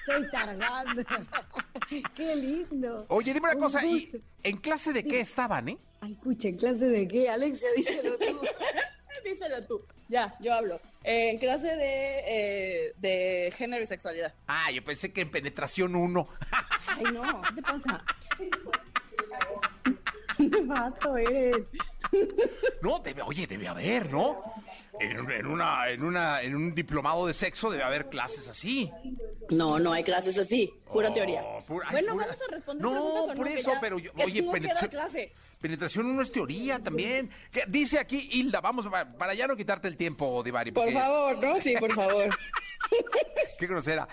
[0.06, 1.02] estoy tardando.
[2.14, 3.06] Qué lindo.
[3.08, 4.18] Oye, dime una Un cosa, ¿y gusto.
[4.44, 5.78] en clase de qué estaban, eh?
[6.02, 7.28] Ay, escucha, ¿en clase de qué?
[7.30, 8.40] Alexia, díselo tú.
[9.24, 9.80] Díselo tú.
[10.08, 10.80] Ya, yo hablo.
[11.04, 14.34] Eh, en clase de, eh, de género y sexualidad.
[14.48, 16.26] Ah, yo pensé que en penetración uno.
[16.88, 18.04] Ay, no, ¿qué te pasa?
[20.36, 21.56] Qué nefasto eres.
[22.82, 24.42] No, debe, oye, debe haber, ¿no?
[24.98, 28.90] En, en una, en una, en un diplomado de sexo debe haber clases así.
[29.50, 30.74] No, no hay clases así.
[30.92, 31.42] Pura Oh, teoría.
[31.66, 33.34] pura- ay, bueno, pura- vamos a responder No, preguntas o no.
[33.36, 35.32] por que eso, ya- pero yo- que oye, penetración- clase.
[35.62, 37.30] Penetración uno es teoría también.
[37.50, 37.62] ¿Qué?
[37.68, 40.72] Dice aquí Hilda, vamos, pa- para ya no quitarte el tiempo, Divari.
[40.72, 41.60] Por porque- favor, ¿no?
[41.60, 42.36] Sí, por favor.
[43.58, 44.08] Qué grosera.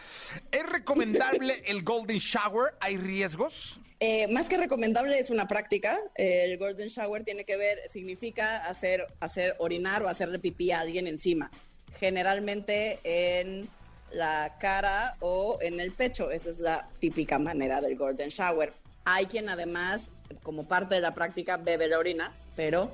[0.52, 2.76] ¿Es recomendable el Golden Shower?
[2.80, 3.80] ¿Hay riesgos?
[4.00, 6.00] Eh, más que recomendable es una práctica.
[6.16, 10.80] Eh, el golden shower tiene que ver, significa hacer, hacer orinar o hacerle pipí a
[10.80, 11.52] alguien encima.
[12.00, 13.68] Generalmente en
[14.12, 16.32] la cara o en el pecho.
[16.32, 18.72] Esa es la típica manera del golden shower.
[19.04, 20.04] Hay quien además,
[20.44, 22.94] como parte de la práctica, bebe la orina, pero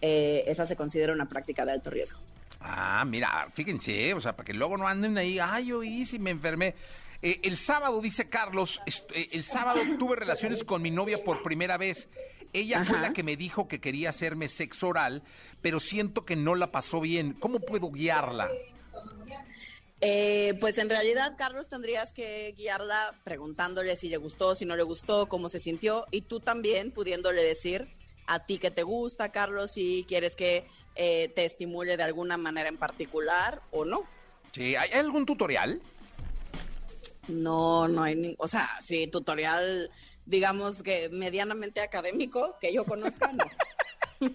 [0.00, 2.18] eh, esa se considera una práctica de alto riesgo.
[2.60, 6.30] Ah, mira, fíjense, o sea, para que luego no anden ahí, ay, oí si me
[6.30, 6.74] enfermé.
[7.20, 8.80] Eh, el sábado, dice Carlos,
[9.14, 12.08] eh, el sábado tuve relaciones con mi novia por primera vez.
[12.52, 15.22] Ella fue la que me dijo que quería hacerme sexo oral,
[15.62, 17.32] pero siento que no la pasó bien.
[17.32, 18.48] ¿Cómo puedo guiarla?
[20.04, 24.82] Eh, pues en realidad, Carlos, tendrías que guiarla preguntándole si le gustó, si no le
[24.82, 27.86] gustó, cómo se sintió, y tú también pudiéndole decir
[28.26, 30.64] a ti que te gusta, Carlos, si quieres que
[30.96, 34.02] eh, te estimule de alguna manera en particular o no.
[34.50, 35.80] Sí, ¿Hay algún tutorial?
[37.28, 39.88] No, no hay ningún, o sea, sí, tutorial,
[40.26, 43.44] digamos que medianamente académico que yo conozca, no.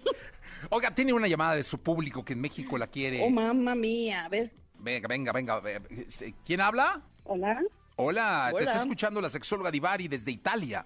[0.70, 3.22] Oiga, tiene una llamada de su público que en México la quiere.
[3.22, 4.54] Oh, mamá mía, a ver.
[4.88, 5.60] Venga, venga, venga.
[5.60, 7.02] ve- este, ¿Quién habla?
[7.26, 7.62] Hola,
[7.98, 8.64] Hola, te Hola.
[8.72, 10.86] está escuchando la sexóloga Divari desde Italia.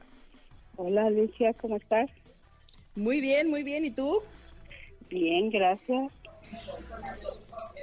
[0.75, 2.09] hola Alicia, ¿cómo estás?
[2.95, 4.23] Muy bien, muy bien, ¿y tú?
[5.07, 6.11] Bien, gracias.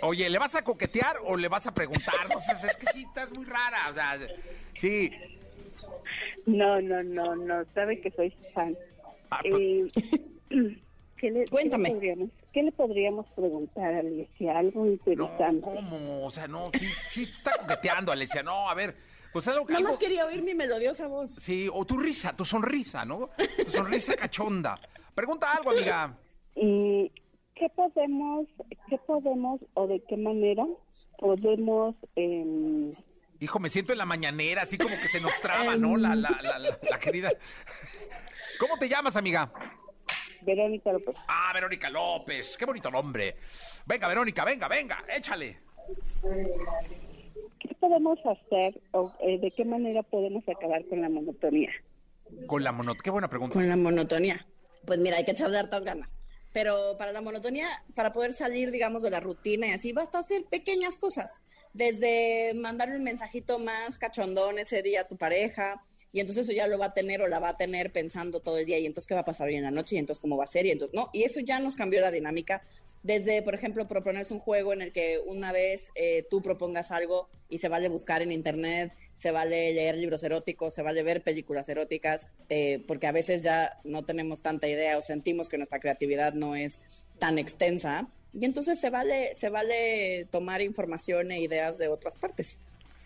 [0.02, 2.14] Oye, ¿le vas a coquetear o le vas a preguntar?
[2.34, 3.88] No sé, es que sí, estás muy rara.
[3.90, 4.18] O sea,
[4.74, 5.12] sí.
[6.46, 8.74] No, no, no, no, sabe que soy fan.
[9.30, 9.54] Ah, pues,
[10.50, 10.78] Eh,
[11.20, 11.88] ¿qué, le, Cuéntame.
[11.88, 14.58] ¿qué, le podríamos, qué le podríamos preguntar a Alicia?
[14.58, 15.60] Algo no, interesante.
[15.60, 16.24] ¿cómo?
[16.26, 18.42] O sea, no, sí, sí está coqueteando, Alesia.
[18.42, 18.96] No, a ver,
[19.32, 21.30] pues algo, Nada más algo- quería oír mi melodiosa voz.
[21.34, 23.30] Sí, o tu risa, tu sonrisa, ¿no?
[23.64, 24.74] Tu sonrisa cachonda.
[25.14, 26.16] Pregunta algo, amiga.
[26.54, 27.10] ¿Y
[27.54, 28.46] qué podemos,
[28.88, 30.64] qué podemos o de qué manera
[31.18, 31.94] podemos...
[32.16, 32.90] em,
[33.40, 35.96] Hijo, me siento en la mañanera, así como que se nos traba, ¿no?
[35.96, 37.30] La, la, la, la, la querida.
[38.58, 39.52] ¿Cómo te llamas, amiga?
[40.54, 42.56] Verónica López, Ah, Verónica López.
[42.56, 43.36] Qué bonito nombre.
[43.86, 45.58] Venga, Verónica, venga, venga, échale.
[47.60, 51.70] ¿qué podemos hacer o eh, de qué manera podemos acabar con la monotonía?
[52.46, 52.98] Con la monot.
[53.02, 53.54] Qué buena pregunta.
[53.54, 54.40] Con la monotonía.
[54.86, 56.18] Pues mira, hay que echarle hartas ganas.
[56.54, 60.44] Pero para la monotonía, para poder salir, digamos, de la rutina y así, basta hacer
[60.46, 61.40] pequeñas cosas.
[61.74, 65.82] Desde mandarle un mensajito más cachondón ese día a tu pareja,
[66.12, 68.58] y entonces eso ya lo va a tener o la va a tener pensando todo
[68.58, 70.36] el día, y entonces qué va a pasar hoy en la noche, y entonces cómo
[70.36, 71.10] va a ser, y entonces, ¿no?
[71.12, 72.62] Y eso ya nos cambió la dinámica.
[73.02, 77.28] Desde, por ejemplo, proponerse un juego en el que una vez eh, tú propongas algo
[77.48, 81.68] y se vale buscar en internet, se vale leer libros eróticos, se vale ver películas
[81.68, 86.32] eróticas, eh, porque a veces ya no tenemos tanta idea o sentimos que nuestra creatividad
[86.32, 86.80] no es
[87.18, 88.08] tan extensa.
[88.32, 92.58] Y entonces se vale, se vale tomar información e ideas de otras partes.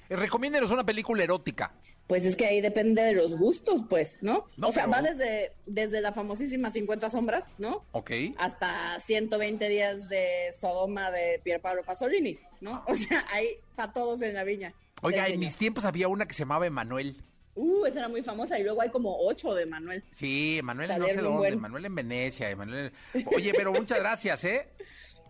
[0.09, 1.73] Eh, Recomiéndenos una película erótica.
[2.07, 4.47] Pues es que ahí depende de los gustos, pues, ¿no?
[4.57, 7.85] No, o sea, pero- va desde, desde la famosísima 50 sombras, ¿no?
[7.93, 8.11] Ok.
[8.37, 12.83] Hasta 120 días de Sodoma de Pier Pablo Pasolini, ¿no?
[12.87, 14.75] O sea, hay para todos en la viña.
[15.01, 17.17] Oiga, en mis tiempos había una que se llamaba Emanuel.
[17.55, 20.03] Uh, esa era muy famosa y luego hay como ocho de Manuel.
[20.11, 21.53] Sí, Emanuel en no sé dónde, buen.
[21.55, 22.93] Emanuel en Venecia, Emanuel.
[23.35, 24.69] Oye, pero muchas gracias, ¿eh?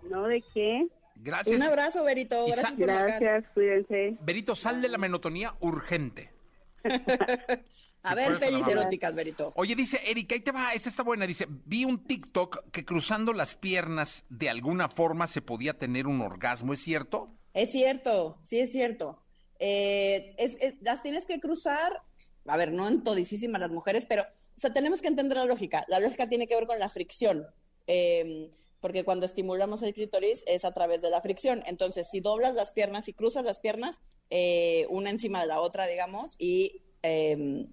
[0.08, 0.86] ¿No de qué?
[1.16, 1.56] Gracias.
[1.56, 2.46] Un abrazo, Berito.
[2.46, 2.86] Gracias por.
[2.86, 4.16] Gracias, cuídense.
[4.20, 6.30] Berito, sal de la monotonía urgente.
[8.04, 9.52] A ver, pelis eróticas, Berito.
[9.54, 11.24] Oye, dice Erika, ahí te va, esta está buena.
[11.26, 16.20] Dice, vi un TikTok que cruzando las piernas de alguna forma se podía tener un
[16.20, 17.32] orgasmo, ¿es cierto?
[17.54, 19.22] Es cierto, sí es cierto.
[19.60, 22.02] Eh, es- es- las tienes que cruzar,
[22.46, 25.84] a ver, no en todisísimas las mujeres, pero, o sea, tenemos que entender la lógica.
[25.86, 27.46] La lógica tiene que ver con la fricción,
[27.86, 28.50] eh,
[28.82, 31.62] porque cuando estimulamos el clítoris es a través de la fricción.
[31.66, 35.86] Entonces, si doblas las piernas y cruzas las piernas, eh, una encima de la otra,
[35.86, 37.64] digamos, y eh,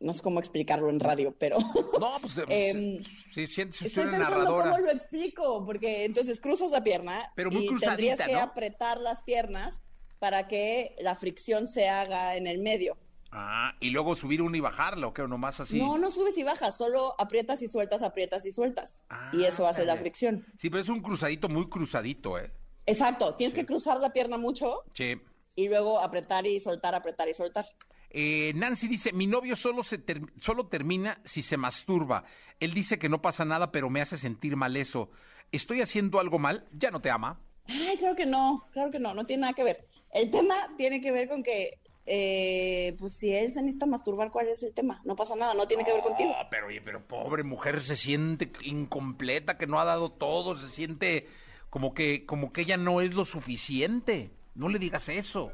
[0.00, 1.58] no sé cómo explicarlo en radio, pero...
[1.58, 4.70] No, pues, Em, sí, sientes Estoy una pensando narradora.
[4.70, 8.40] cómo lo explico, porque entonces cruzas la pierna Pero muy y tendrías que ¿no?
[8.40, 9.82] apretar las piernas
[10.18, 12.96] para que la fricción se haga en el medio.
[13.38, 15.78] Ah, y luego subir uno y bajarlo, ¿o nomás así.
[15.78, 19.02] No, no subes y bajas, solo aprietas y sueltas, aprietas y sueltas.
[19.10, 20.46] Ah, y eso hace la fricción.
[20.58, 22.50] Sí, pero es un cruzadito muy cruzadito, ¿eh?
[22.86, 25.20] Exacto, tienes que cruzar la pierna mucho Sí.
[25.54, 27.66] y luego apretar y soltar, apretar y soltar.
[28.08, 32.24] Eh, Nancy dice, mi novio solo, se ter- solo termina si se masturba.
[32.58, 35.10] Él dice que no pasa nada, pero me hace sentir mal eso.
[35.52, 36.66] ¿Estoy haciendo algo mal?
[36.72, 37.38] ¿Ya no te ama?
[37.68, 39.86] Ay, claro que no, claro que no, no tiene nada que ver.
[40.12, 44.48] El tema tiene que ver con que, eh, pues si él se necesita masturbar, ¿cuál
[44.48, 45.00] es el tema?
[45.04, 46.32] No pasa nada, no tiene que ver contigo.
[46.50, 51.26] Pero oye, pero pobre mujer se siente incompleta, que no ha dado todo, se siente
[51.70, 54.30] como que, como que ella no es lo suficiente.
[54.54, 55.52] No le digas eso.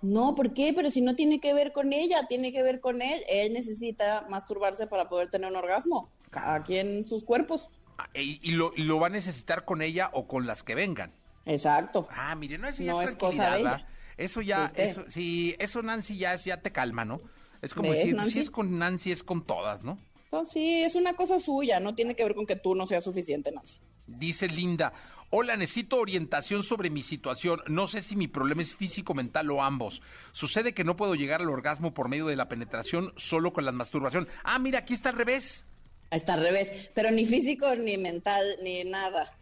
[0.00, 0.72] No, ¿por qué?
[0.74, 3.22] Pero si no tiene que ver con ella, tiene que ver con él.
[3.28, 6.10] Él necesita masturbarse para poder tener un orgasmo.
[6.30, 7.70] Cada quien sus cuerpos.
[7.98, 10.76] Ah, Y, y lo, y lo va a necesitar con ella o con las que
[10.76, 11.12] vengan.
[11.44, 12.06] Exacto.
[12.10, 13.86] Ah, mire, no, ya No es es cosa de ella.
[14.18, 14.84] Eso ya, ¿Viste?
[14.84, 17.20] eso, sí, eso Nancy ya, ya te calma, ¿no?
[17.62, 18.32] Es como ¿Ves, decir, Nancy?
[18.34, 19.96] si es con Nancy, es con todas, ¿no?
[20.30, 23.04] No, sí, es una cosa suya, no tiene que ver con que tú no seas
[23.04, 23.78] suficiente, Nancy.
[24.06, 24.92] Dice Linda,
[25.30, 27.60] hola, necesito orientación sobre mi situación.
[27.66, 30.02] No sé si mi problema es físico, mental o ambos.
[30.32, 33.72] Sucede que no puedo llegar al orgasmo por medio de la penetración solo con la
[33.72, 34.28] masturbación.
[34.44, 35.64] Ah, mira, aquí está al revés.
[36.10, 39.32] Está al revés, pero ni físico, ni mental, ni nada.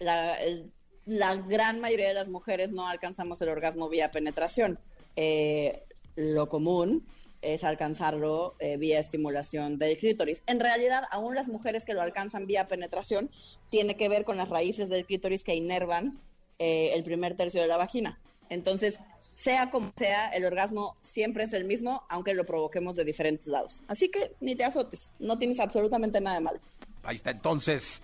[0.00, 0.72] La, el-
[1.06, 4.78] la gran mayoría de las mujeres no alcanzamos el orgasmo vía penetración.
[5.14, 5.84] Eh,
[6.16, 7.06] lo común
[7.42, 10.42] es alcanzarlo eh, vía estimulación del clítoris.
[10.46, 13.30] En realidad, aún las mujeres que lo alcanzan vía penetración
[13.70, 16.20] tiene que ver con las raíces del clítoris que inervan
[16.58, 18.18] eh, el primer tercio de la vagina.
[18.48, 18.98] Entonces,
[19.36, 23.84] sea como sea, el orgasmo siempre es el mismo, aunque lo provoquemos de diferentes lados.
[23.86, 26.58] Así que ni te azotes, no tienes absolutamente nada de malo.
[27.04, 28.02] Ahí está, entonces.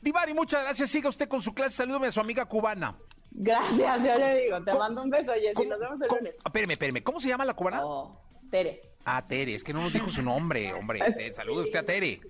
[0.00, 0.90] Divari, muchas gracias.
[0.90, 1.76] Siga usted con su clase.
[1.76, 2.96] Salúdame a su amiga cubana.
[3.30, 6.34] Gracias, yo le digo, te ¿Cómo- mando un beso, Jessy, ¿Cómo- nos vemos el lunes.
[6.44, 7.02] Espéreme, espéreme.
[7.02, 7.84] ¿Cómo se llama la cubana?
[7.84, 8.20] Oh,
[8.50, 9.54] Tere, Ah, Tere.
[9.54, 11.00] Es que no nos dijo su nombre, hombre.
[11.34, 12.20] Salude usted a Tere.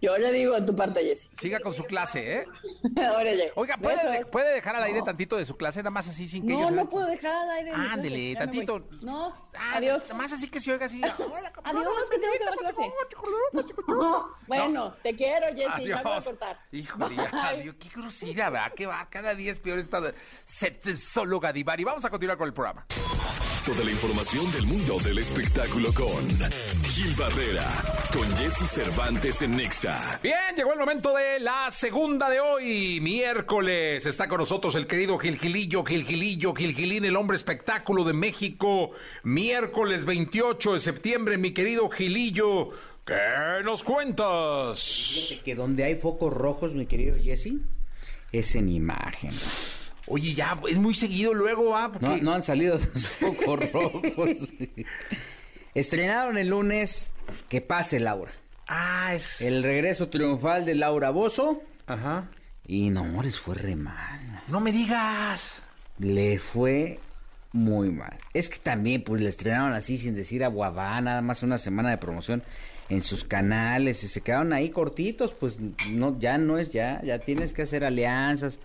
[0.00, 1.28] Yo le digo en tu parte, Jessy.
[1.40, 2.44] Siga con su clase, ¿eh?
[2.96, 3.52] Órale.
[3.56, 5.04] Oiga, ¿puede, de- ¿puede dejar al aire No.
[5.04, 5.80] tantito de su clase?
[5.80, 7.72] Nada más así sin que No, no puedo dejar al aire.
[7.72, 8.86] Ándele, tantito.
[9.02, 10.02] No, Ah, adiós.
[10.02, 11.00] Nada más así que se oiga así.
[11.18, 12.82] Hola, Adiós, que tengo que dar clase.
[13.88, 16.58] No, bueno, te quiero, Jessy, ya voy a cortar.
[16.72, 17.74] Híjole, ya, adiós.
[17.78, 18.72] Qué grosera, ¿verdad?
[18.74, 20.00] Que va, cada día es peor esta
[20.44, 21.84] sexóloga Divari.
[21.84, 22.86] Vamos a continuar con el programa.
[23.64, 26.28] Toda la información del mundo del espectáculo con
[26.84, 27.66] Gil Barrera,
[28.12, 30.20] con Jesse Cervantes en Nexa.
[30.22, 34.04] Bien, llegó el momento de la segunda de hoy, miércoles.
[34.04, 38.90] Está con nosotros el querido Gilgilillo, Gilgilillo, Gilgilín, el hombre espectáculo de México.
[39.22, 42.70] Miércoles 28 de septiembre, mi querido Gilillo.
[43.06, 45.40] ¿Qué nos cuentas?
[45.42, 47.54] Que donde hay focos rojos, mi querido Jesse,
[48.32, 49.30] es en imagen.
[50.06, 51.90] Oye, ya, es muy seguido luego, ¿ah?
[51.90, 52.06] Porque...
[52.06, 54.54] No, no han salido los focos rojos.
[55.74, 57.14] Estrenaron el lunes
[57.48, 58.32] Que pase Laura.
[58.68, 59.40] Ah, es...
[59.40, 61.62] El regreso triunfal de Laura Bozo.
[61.86, 62.28] Ajá.
[62.66, 64.42] Y no, les fue re mal.
[64.48, 65.62] No me digas.
[65.98, 66.98] Le fue
[67.52, 68.16] muy mal.
[68.34, 71.90] Es que también, pues, le estrenaron así sin decir a Guabá, nada más una semana
[71.90, 72.42] de promoción
[72.88, 75.58] en sus canales y se quedaron ahí cortitos, pues
[75.90, 78.60] no, ya no es ya, ya tienes que hacer alianzas,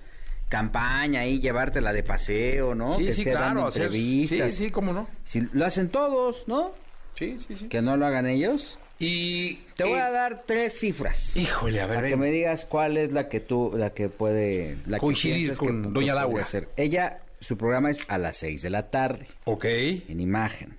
[0.50, 2.94] campaña ahí, llevártela de paseo, ¿no?
[2.94, 3.46] Sí, que sí, esté claro.
[3.48, 4.52] dando hacer- entrevistas.
[4.52, 5.08] Sí, sí, cómo no.
[5.24, 6.72] Si lo hacen todos, ¿no?
[7.16, 7.68] Sí, sí, sí.
[7.68, 8.78] Que no lo hagan ellos.
[9.02, 11.36] Y Te voy eh, a dar tres cifras.
[11.36, 14.78] Híjole, a ver, Para que me digas cuál es la que tú, la que puede,
[14.86, 16.46] la que Coincidir que con pu- doña Laura.
[16.46, 16.70] ser.
[16.78, 19.66] Ella, su programa es a las 6 de la tarde, Ok.
[19.66, 20.78] en imagen.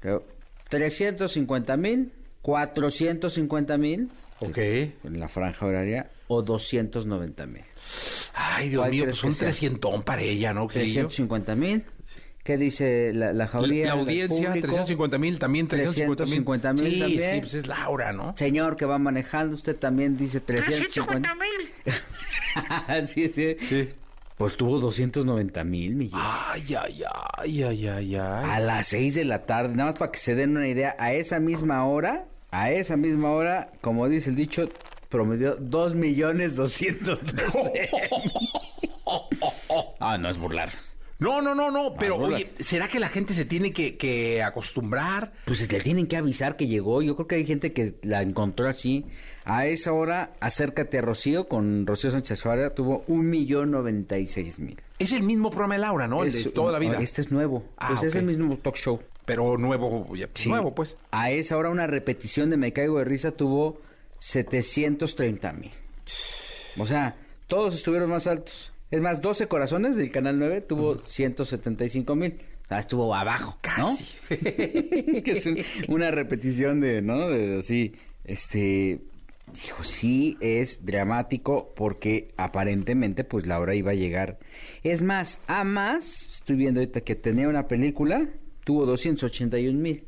[0.00, 0.26] Pero
[0.68, 2.12] 350 mil,
[2.42, 4.08] 450 mil
[4.40, 4.58] Ok.
[4.58, 7.62] en la franja horaria o 290 mil.
[8.34, 9.46] Ay, Dios ¿Cuál mío, pues un que sea?
[9.48, 11.06] trescientón para ella, ¿no, Gilillo?
[11.06, 11.84] 350 mil.
[12.42, 13.86] ¿Qué dice la, la La, jauría?
[13.86, 14.66] la audiencia, público?
[14.66, 16.44] 350 mil, también 350 mil.
[16.44, 17.34] 350,000 Sí, también.
[17.34, 18.34] sí, pues es Laura, ¿no?
[18.36, 21.70] Señor que va manejando, usted también dice 350 mil.
[23.06, 23.56] sí, sí,
[24.36, 26.26] Pues tuvo 290 mil millones.
[26.48, 27.02] Ay, ay,
[27.38, 28.50] ay, ay, ay, ay.
[28.50, 31.12] A las 6 de la tarde, nada más para que se den una idea, a
[31.12, 34.68] esa misma hora, a esa misma hora, como dice el dicho,
[35.08, 37.20] promedió 2 millones 200
[40.00, 40.91] Ah, no es burlarnos.
[41.22, 42.36] No, no, no, no, pero burla.
[42.36, 45.32] oye, ¿será que la gente se tiene que, que acostumbrar?
[45.44, 47.00] Pues le tienen que avisar que llegó.
[47.02, 49.06] Yo creo que hay gente que la encontró así.
[49.44, 52.74] A esa hora, acércate a Rocío con Rocío Sánchez Suárez.
[52.74, 54.76] Tuvo un millón noventa y seis mil.
[54.98, 56.24] Es el mismo programa de Laura, ¿no?
[56.24, 56.98] El de Es- toda la vida.
[57.00, 57.64] Este es nuevo.
[57.76, 59.00] Ah, pues es el mismo talk show.
[59.24, 60.48] Pero nuevo, ya, Sí.
[60.48, 60.96] nuevo, pues.
[61.12, 63.80] A esa hora una repetición de Me Caigo de Risa tuvo
[64.18, 65.70] 730 mil.
[66.78, 67.14] O sea,
[67.46, 68.71] todos estuvieron más altos.
[68.92, 72.36] Es más, 12 Corazones del Canal 9 tuvo 175 mil.
[72.68, 73.96] Ah, estuvo abajo, ¿no?
[74.28, 77.28] que es un- una repetición de, ¿no?
[77.28, 77.92] De así,
[78.24, 79.00] este...
[79.52, 84.38] Dijo, sí, es dramático porque aparentemente pues Laura iba a llegar.
[84.82, 88.26] Es más, a más, estoy viendo ahorita que tenía una película,
[88.64, 90.04] tuvo 281 mil.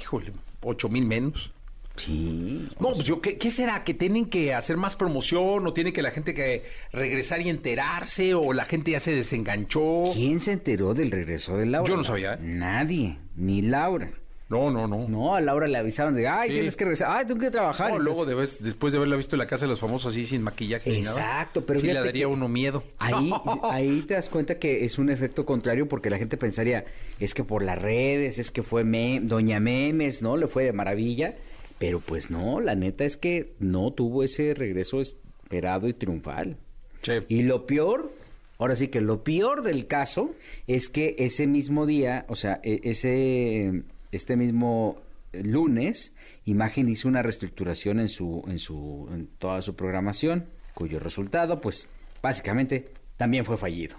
[0.00, 0.32] Híjole,
[0.62, 1.52] ocho mil menos.
[1.96, 2.68] Sí.
[2.80, 3.84] No, pues yo, ¿qué, qué será?
[3.84, 8.34] ¿Que tienen que hacer más promoción o tiene que la gente que regresar y enterarse
[8.34, 10.04] o la gente ya se desenganchó?
[10.14, 11.88] ¿Quién se enteró del regreso de Laura?
[11.88, 12.38] Yo no sabía, ¿eh?
[12.40, 14.10] Nadie, ni Laura.
[14.48, 15.08] No, no, no.
[15.08, 16.54] No, a Laura le avisaron de, ay, Sí.
[16.56, 17.88] tienes que regresar, ay, tengo que trabajar.
[17.90, 20.12] No, Entonces, luego de vez- después de haberla visto en la casa de los famosos
[20.12, 21.10] así sin maquillaje ni nada.
[21.20, 22.84] Exacto, pero sí le daría uno miedo.
[22.98, 23.30] Ahí,
[23.70, 26.84] ahí te das cuenta que es un efecto contrario porque la gente pensaría,
[27.18, 30.36] es que por las redes, es que fue me- Doña Memes, ¿no?
[30.36, 31.34] Le fue de maravilla.
[31.82, 36.56] Pero pues no, la neta es que no tuvo ese regreso esperado y triunfal.
[37.02, 37.14] Sí.
[37.26, 38.12] Y lo peor,
[38.58, 40.32] ahora sí que lo peor del caso
[40.68, 45.00] es que ese mismo día, o sea, e- ese este mismo
[45.32, 46.14] lunes,
[46.44, 50.44] Imagen hizo una reestructuración en su en su en toda su programación.
[50.74, 51.88] cuyo resultado, pues,
[52.22, 53.96] básicamente también fue fallido,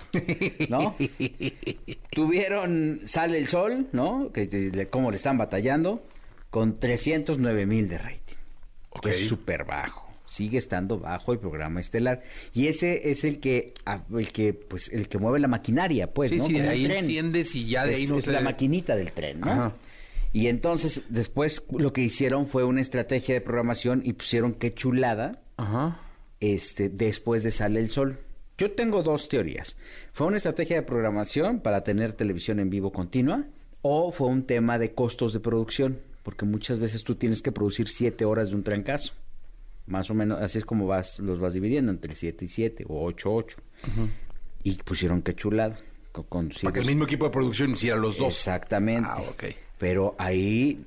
[0.69, 0.95] ¿no?
[2.11, 4.31] Tuvieron Sale el Sol, ¿no?
[4.31, 6.01] Que, cómo le están batallando,
[6.54, 8.36] con 309 mil de rating.
[9.01, 10.08] Que es súper bajo.
[10.28, 12.22] Sigue estando bajo el programa estelar.
[12.54, 13.74] Y ese es el que,
[14.16, 16.45] el que, pues, el que mueve la maquinaria, pues, Sí, ¿no?
[16.45, 16.97] sí, de ahí tren.
[16.99, 19.47] enciendes y ya de ahí Es- no es se- la maquinita del tren, ¿no?
[19.51, 19.74] Ajá.
[20.32, 25.41] Y entonces, después, lo que hicieron fue una estrategia de programación y pusieron qué chulada
[25.58, 25.99] Ajá.
[26.39, 28.20] este, después de Sale el Sol.
[28.60, 29.76] Yo tengo dos teorías.
[30.12, 33.43] ¿Fue una estrategia de programación para tener televisión en vivo continua?
[33.82, 35.99] ¿O fue un tema de costos de producción?
[36.24, 39.13] Porque muchas veces tú tienes que producir siete horas de un trancazo.
[39.86, 43.03] Más o menos, así es como vas, los vas dividiendo entre siete y siete, o
[43.05, 43.57] ocho, ocho.
[44.63, 45.78] Y pusieron qué chulada.
[46.13, 48.30] Con, con Para que el mismo equipo de producción hiciera los dos.
[48.30, 49.09] Exactamente.
[49.11, 49.43] Ah, ok.
[49.78, 50.86] Pero ahí,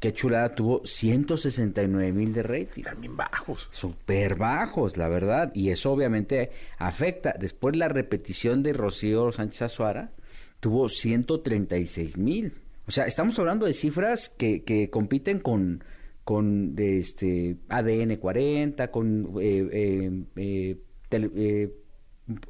[0.00, 2.82] qué chulada, tuvo 169 mil de rating.
[2.82, 3.68] También bajos.
[3.70, 5.52] Súper bajos, la verdad.
[5.54, 7.34] Y eso obviamente afecta.
[7.38, 10.10] Después la repetición de Rocío Sánchez Azuara
[10.58, 12.54] tuvo 136 mil.
[12.86, 15.82] O sea, estamos hablando de cifras que, que compiten con,
[16.24, 20.76] con este ADN 40, con eh, eh, eh,
[21.08, 21.70] tele- eh,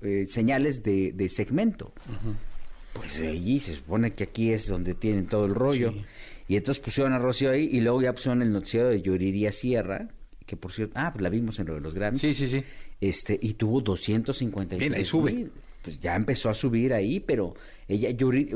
[0.03, 1.93] eh, señales de, de segmento.
[2.93, 5.93] Pues allí se supone que aquí es donde tienen todo el rollo.
[5.93, 6.05] Sí.
[6.49, 10.09] Y entonces pusieron a Rocío ahí y luego ya pusieron el noticiero de Yuriria Sierra,
[10.47, 12.21] que por cierto, ah, pues la vimos en lo de los Grammys.
[12.21, 12.63] Sí, sí, sí.
[13.01, 15.33] Este, y tuvo 253 Bien, ahí sube.
[15.33, 15.51] mil.
[15.85, 17.55] Pues ya empezó a subir ahí, pero
[17.87, 18.09] ella,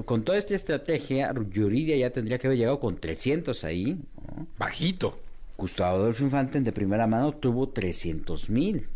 [0.07, 4.01] con toda esta estrategia, Yuridia ya tendría que haber llegado con 300 ahí.
[4.27, 4.47] ¿no?
[4.57, 5.21] Bajito.
[5.59, 8.89] Gustavo Adolfo Infante de primera mano tuvo 300 mil.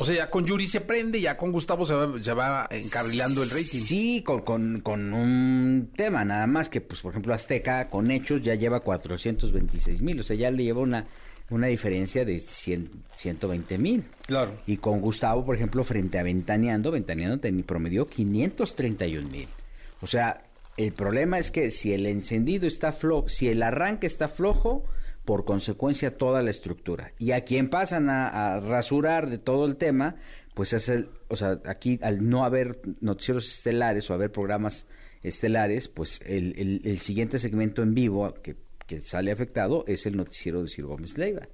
[0.00, 3.42] O sea, ya con Yuri se prende, ya con Gustavo se va, se va encarrilando
[3.42, 3.80] el rating.
[3.80, 8.42] Sí, con, con, con un tema, nada más que, pues, por ejemplo, Azteca con hechos
[8.42, 11.06] ya lleva 426 mil, o sea, ya le lleva una,
[11.50, 14.04] una diferencia de 100, 120 mil.
[14.26, 14.52] Claro.
[14.66, 19.48] Y con Gustavo, por ejemplo, frente a Ventaneando, Ventaneando ten- promedió 531 mil.
[20.00, 20.42] O sea,
[20.76, 24.84] el problema es que si el encendido está flojo, si el arranque está flojo,
[25.24, 27.12] por consecuencia toda la estructura.
[27.18, 30.16] Y a quien pasan a, a rasurar de todo el tema,
[30.54, 34.86] pues es el, o sea, aquí al no haber noticieros estelares o haber programas
[35.22, 38.56] estelares, pues el, el- el siguiente segmento en vivo que,
[38.88, 41.46] que sale afectado es el noticiero de Sir Gómez Leiva,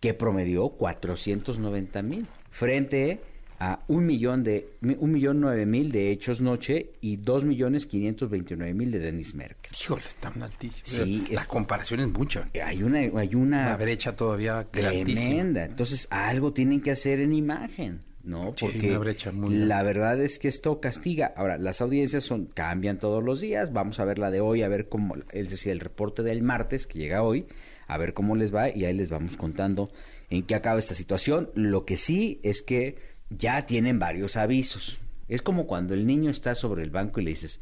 [0.00, 3.20] que promedió 490 mil, frente
[3.60, 4.68] a un millón de
[5.00, 9.34] un millón nueve mil de Hechos Noche y dos millones quinientos veintinueve mil de Denis
[9.34, 9.72] Merkel.
[9.80, 10.88] Híjole, están altísimos.
[10.88, 12.48] Sí, La es- comparación es mucha.
[12.64, 15.20] Hay una, hay una Una brecha todavía grandísima.
[15.26, 15.64] tremenda.
[15.64, 18.54] Entonces, algo tienen que hacer en imagen, ¿no?
[18.56, 19.66] Sí, Porque una brecha muy grande.
[19.66, 21.32] la verdad es que esto castiga.
[21.36, 23.72] Ahora, las audiencias son cambian todos los días.
[23.72, 26.86] Vamos a ver la de hoy, a ver cómo, es decir, el reporte del martes
[26.86, 27.46] que llega hoy,
[27.86, 29.90] a ver cómo les va y ahí les vamos contando
[30.30, 31.50] en qué acaba esta situación.
[31.54, 32.96] Lo que sí es que
[33.30, 34.98] ya tienen varios avisos.
[35.28, 37.60] Es como cuando el niño está sobre el banco y le dices,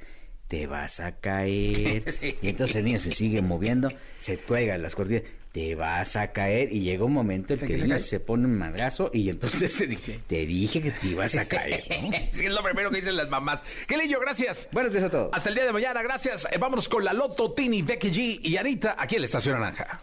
[0.48, 2.04] te vas a caer.
[2.42, 3.88] Y entonces el niño se sigue moviendo,
[4.18, 5.22] se cuelga las cortinas,
[5.56, 6.70] te vas a caer.
[6.70, 9.86] Y llega un momento en que el niño se pone un madrazo y entonces te
[9.86, 11.82] dice, te dije que te ibas a caer.
[12.02, 12.10] ¿no?
[12.30, 13.62] Sí, es lo primero que dicen las mamás.
[13.88, 14.20] ¿Qué leyo?
[14.20, 14.68] Gracias.
[14.70, 15.30] Buenos días a todos.
[15.32, 16.46] Hasta el día de mañana, gracias.
[16.52, 19.98] Eh, vámonos con la Loto, Tini, Becky G y Anita aquí en la Estación Naranja.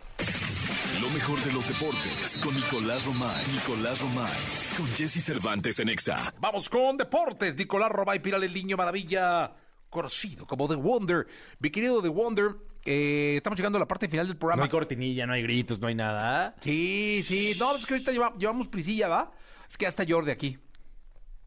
[0.99, 3.45] Lo mejor de los deportes con Nicolás Romay.
[3.54, 4.34] Nicolás Romay.
[4.76, 6.34] Con Jesse Cervantes en Exa.
[6.39, 7.56] Vamos con deportes.
[7.56, 9.54] Nicolás Robay Piral, el niño maravilla,
[9.91, 11.28] conocido como The Wonder.
[11.60, 12.56] Mi querido The Wonder,
[12.86, 14.64] eh, estamos llegando a la parte final del No programa.
[14.64, 16.56] hay cortinilla, no hay gritos, no hay nada.
[16.62, 17.56] Sí, sí.
[17.60, 19.32] No, es que ahorita lleva- llevamos prisilla, ¿va?
[19.70, 20.58] Es que hasta Jordi aquí.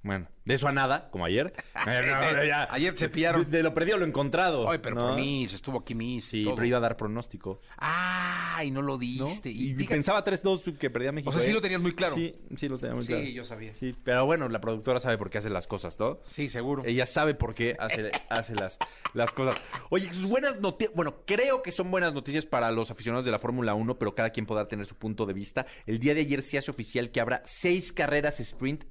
[0.03, 1.53] Bueno, de eso a nada, como ayer.
[1.87, 2.49] Eh, no, sí.
[2.49, 2.67] ya.
[2.73, 3.45] Ayer se pillaron.
[3.45, 4.69] De, de lo perdido lo encontrado.
[4.69, 5.09] Ay, pero ¿no?
[5.09, 6.25] por mí, se estuvo aquí Miss.
[6.25, 6.57] Sí, todo.
[6.57, 7.61] pero iba a dar pronóstico.
[7.77, 8.99] Ay, no lo ¿no?
[8.99, 9.51] diste.
[9.51, 11.31] Y, pensaba 3-2 que perdía México.
[11.31, 11.55] O sea, sí ¿eh?
[11.55, 12.17] lo tenías muy claro.
[12.17, 13.25] Sí, sí lo tenía muy Sí, claro.
[13.25, 13.73] yo sabía.
[13.73, 16.19] Sí, pero bueno, la productora sabe por qué hace las cosas, ¿no?
[16.27, 16.83] Sí, seguro.
[16.85, 18.79] Ella sabe por qué hace, hace las,
[19.15, 19.61] las cosas.
[19.91, 23.39] Oye, sus buenas noticias, bueno, creo que son buenas noticias para los aficionados de la
[23.39, 25.67] Fórmula 1, pero cada quien podrá tener su punto de vista.
[25.87, 28.85] El día de ayer se hace oficial que habrá seis carreras sprint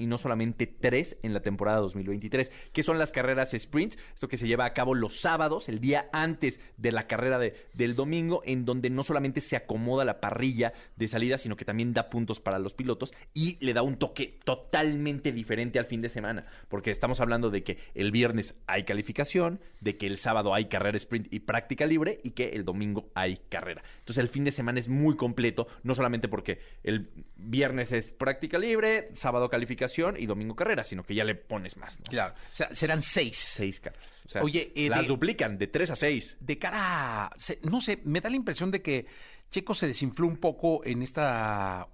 [0.00, 2.50] y no solamente tres en la temporada 2023.
[2.72, 3.98] ¿Qué son las carreras sprints?
[4.14, 7.54] Esto que se lleva a cabo los sábados, el día antes de la carrera de-
[7.74, 11.92] del domingo, en donde no solamente se acomoda la parrilla de salida, sino que también
[11.92, 16.08] da puntos para los pilotos y le da un toque totalmente diferente al fin de
[16.08, 20.66] semana, porque estamos hablando de que el viernes hay calificación, de que el sábado hay
[20.66, 23.82] carrera sprint y práctica libre y que el domingo hay carrera.
[23.98, 28.58] Entonces el fin de semana es muy completo, no solamente porque el viernes es práctica
[28.58, 32.04] libre, sábado calificación y domingo carrera, sino que ya le pones más, ¿no?
[32.06, 32.34] Claro.
[32.34, 33.36] O sea, serán seis.
[33.36, 34.06] Seis carreras.
[34.24, 36.36] O sea, Oye, eh, las de- duplican de tres a seis.
[36.40, 39.06] de cara a, se- no sé, me da la impresión de que
[39.50, 41.88] Checo se desinfló un poco en esta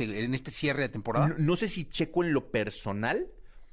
[0.00, 1.28] en este cierre de temporada?
[1.28, 3.28] No, no sé si Checo en lo personal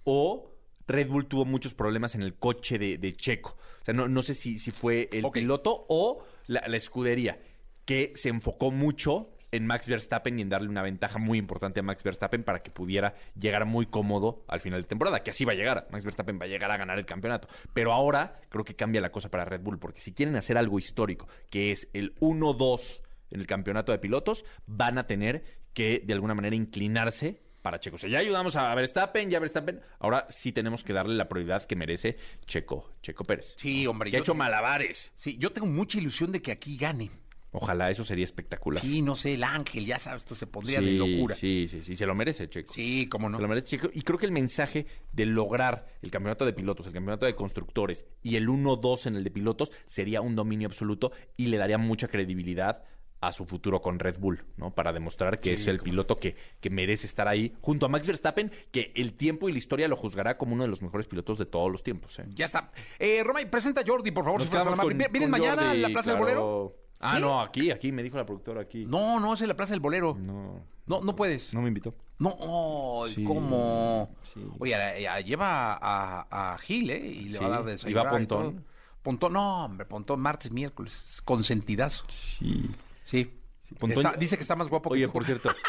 [0.06, 0.52] o
[0.88, 3.58] Red Bull tuvo muchos problemas en el coche de, de Checo.
[3.82, 7.40] O sea, no, no sé si, si fue el piloto o la, la escudería,
[7.86, 11.84] que se enfocó mucho en Max Verstappen y en darle una ventaja muy importante a
[11.84, 15.54] Max Verstappen para que pudiera llegar muy cómodo al final de temporada, que así va
[15.54, 15.88] a llegar.
[15.92, 17.48] Max Verstappen va a llegar a ganar el campeonato.
[17.74, 20.80] Pero ahora creo que cambia la cosa para Red Bull, porque si quieren hacer algo
[20.80, 25.44] histórico, que es el 1-2 en el campeonato de pilotos, van a tener
[25.74, 27.96] que de alguna manera inclinarse para Checo.
[27.96, 29.82] O sea, ya ayudamos a Verstappen, ya Verstappen.
[30.00, 33.56] Ahora sí tenemos que darle la prioridad que merece Checo, Checo Pérez.
[33.58, 34.12] Sí, hombre.
[34.12, 35.12] Que ha hecho malabares.
[35.16, 37.12] Sí, yo tengo mucha ilusión de que aquí gane.
[37.52, 38.80] Ojalá eso sería espectacular.
[38.82, 41.36] Sí, no sé, el ángel, ya sabes, esto se pondría de locura.
[41.36, 42.72] Sí, sí, sí, se lo merece Checo.
[42.72, 43.38] Sí, cómo no.
[43.38, 43.90] Se lo merece Checo.
[43.94, 48.06] Y creo que el mensaje de lograr el campeonato de pilotos, el campeonato de constructores
[48.22, 52.08] y el 1-2 en el de pilotos sería un dominio absoluto y le daría mucha
[52.08, 52.84] credibilidad
[53.22, 54.74] a su futuro con Red Bull, ¿no?
[54.74, 58.50] Para demostrar que es el piloto que, que merece estar ahí junto a Max Verstappen,
[58.72, 61.46] que el tiempo y la historia lo juzgará como uno de los mejores pilotos de
[61.46, 62.18] todos los tiempos.
[62.20, 62.26] ¿eh?
[62.30, 62.72] Ya está.
[62.98, 64.42] Eh, Roma, presenta a Jordi, por favor.
[64.42, 65.04] Si fueras quedamos tan amable.
[65.06, 66.42] con- ¿Vienes con mañana Jordi, a la Plaza del claro.
[66.42, 66.79] Bolero?
[67.00, 67.22] Ah, ¿Sí?
[67.22, 68.86] no, aquí, aquí, me dijo la productora aquí.
[68.86, 70.16] No, no, es en la Plaza del Bolero.
[70.20, 71.54] No, No, no puedes.
[71.54, 71.94] no me invitó.
[72.18, 74.14] No, Sí, ¿cómo?
[74.24, 74.42] sí.
[74.60, 74.76] Oye,
[75.08, 77.00] a- a- lleva a, a Gil, ¿eh?
[77.08, 78.54] Y le va a dar de y va Pontón.
[78.56, 78.64] todo.
[79.02, 81.06] Pontón, no, hombre, Pontón, martes, miércoles.
[81.08, 82.04] es Consentidazo.
[82.10, 82.70] Sí.
[83.04, 83.34] Sí.
[83.80, 85.14] Pontón- Está- dice que está más guapo Oye, que tú.
[85.14, 85.50] por cierto.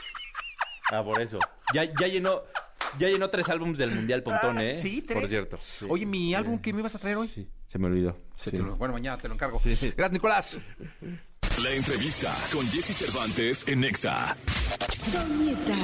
[0.93, 1.39] Ah, por eso.
[1.73, 2.43] Ya, ya llenó,
[2.99, 4.81] ya llenó tres álbumes del Mundial Pontón, Ah, ¿eh?
[4.83, 5.21] Sí, tres.
[5.21, 5.59] Por cierto.
[5.89, 7.29] Oye, mi álbum que me ibas a traer hoy.
[7.29, 8.19] Sí, se me olvidó.
[8.35, 8.57] Se Sí.
[8.57, 9.61] te lo- bueno, mañana te lo encargo.
[9.61, 9.75] Sí.
[9.97, 10.59] Gracias, Nicolás.
[11.63, 14.37] La entrevista con Jesse Cervantes en Nexa.
[15.13, 15.77] Toñita.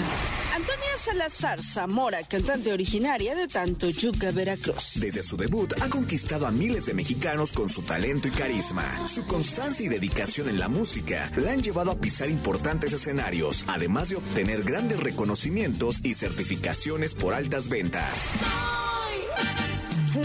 [0.55, 4.95] Antonia Salazar Zamora, cantante originaria de Tantoyuca, Veracruz.
[4.97, 9.07] Desde su debut ha conquistado a miles de mexicanos con su talento y carisma.
[9.07, 14.09] Su constancia y dedicación en la música la han llevado a pisar importantes escenarios, además
[14.09, 18.31] de obtener grandes reconocimientos y certificaciones por altas ventas.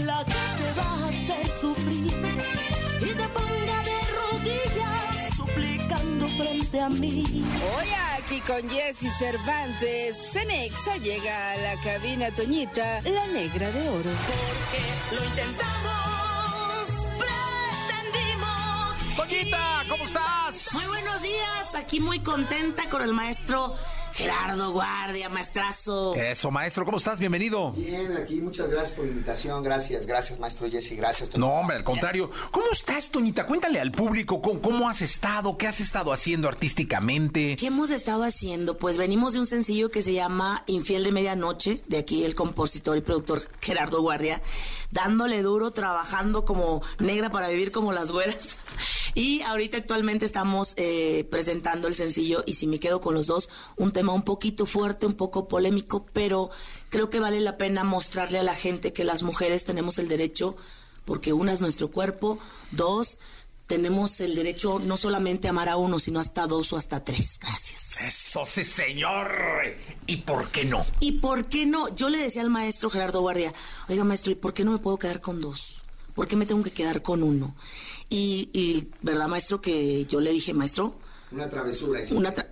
[0.06, 2.06] la que te va a hacer sufrir
[3.00, 7.44] y te ponga de rodillas suplicando frente a mí.
[7.76, 14.10] Hoy aquí con Jesse Cervantes, Cenexa llega a la cabina Toñita, la negra de oro.
[14.26, 16.90] Porque lo intentamos,
[18.02, 19.16] pretendimos.
[19.16, 20.74] Toñita, ¿cómo estás?
[20.74, 23.74] Muy buenos días, aquí muy contenta con el maestro
[24.12, 26.14] Gerardo Guardia, maestrazo.
[26.14, 27.18] Eso, maestro, ¿cómo estás?
[27.18, 27.72] Bienvenido.
[27.72, 31.30] Bien, aquí muchas gracias por la invitación, gracias, gracias maestro Jesse, gracias.
[31.30, 31.46] Toño.
[31.46, 32.30] No, hombre, al contrario.
[32.50, 33.46] ¿Cómo estás, Toñita?
[33.46, 37.56] Cuéntale al público cómo, cómo has estado, qué has estado haciendo artísticamente.
[37.56, 38.76] ¿Qué hemos estado haciendo?
[38.76, 42.96] Pues venimos de un sencillo que se llama Infiel de Medianoche, de aquí el compositor
[42.96, 44.42] y productor Gerardo Guardia,
[44.90, 48.58] dándole duro, trabajando como negra para vivir como las güeras.
[49.14, 53.48] Y ahorita actualmente estamos eh, presentando el sencillo Y si me quedo con los dos,
[53.76, 56.50] un tema un poquito fuerte, un poco polémico, pero
[56.88, 60.56] creo que vale la pena mostrarle a la gente que las mujeres tenemos el derecho,
[61.04, 62.38] porque una es nuestro cuerpo,
[62.70, 63.18] dos,
[63.66, 67.38] tenemos el derecho no solamente a amar a uno, sino hasta dos o hasta tres.
[67.40, 68.00] Gracias.
[68.02, 69.32] Eso sí, señor.
[70.06, 70.84] ¿Y por qué no?
[71.00, 71.94] ¿Y por qué no?
[71.94, 73.52] Yo le decía al maestro Gerardo Guardia,
[73.88, 75.82] oiga maestro, ¿y por qué no me puedo quedar con dos?
[76.14, 77.56] ¿Por qué me tengo que quedar con uno?
[78.12, 79.60] Y, y ¿verdad, maestro?
[79.60, 80.94] Que yo le dije, maestro,
[81.32, 82.00] Una travesura.
[82.10, 82.48] una tra-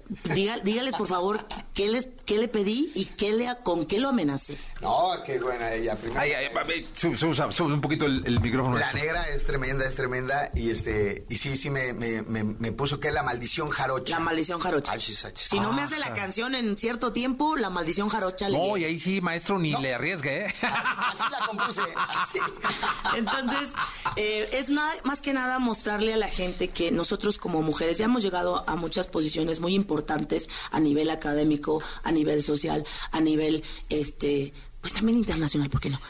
[0.64, 1.40] dígales por favor
[1.74, 4.56] qué, les, qué le pedí y qué le, con qué lo amenacé.
[4.80, 6.20] No, es que bueno, ella primero.
[6.20, 8.78] Ay, ay, ay, sube, sube, sube un poquito el, el micrófono.
[8.78, 12.70] La negra es tremenda, es tremenda y este y sí, sí me, me, me, me
[12.70, 14.14] puso que la maldición jarocha.
[14.16, 14.92] La maldición jarocha.
[14.92, 15.48] Achis, achis.
[15.48, 18.84] Si no me hace la canción en cierto tiempo, la maldición jarocha le No, y
[18.84, 20.54] ahí sí, maestro, ni le arriesgue, ¿eh?
[20.62, 21.82] Así, así la compuse.
[21.96, 22.38] así.
[23.16, 23.70] Entonces,
[24.14, 28.04] eh, es nada, más que nada mostrarle a la gente que nosotros como mujeres ya
[28.04, 33.62] hemos llegado a muchas posiciones muy importantes a nivel académico, a nivel social, a nivel,
[33.88, 36.00] este, pues también internacional, ¿por qué no?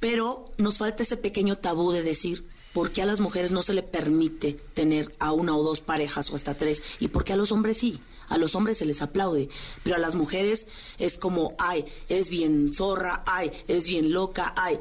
[0.00, 3.72] Pero nos falta ese pequeño tabú de decir, ¿por qué a las mujeres no se
[3.72, 6.82] le permite tener a una o dos parejas o hasta tres?
[7.00, 8.00] ¿Y por qué a los hombres sí?
[8.28, 9.48] A los hombres se les aplaude,
[9.82, 10.66] pero a las mujeres
[10.98, 14.78] es como, ay, es bien zorra, ay, es bien loca, ay.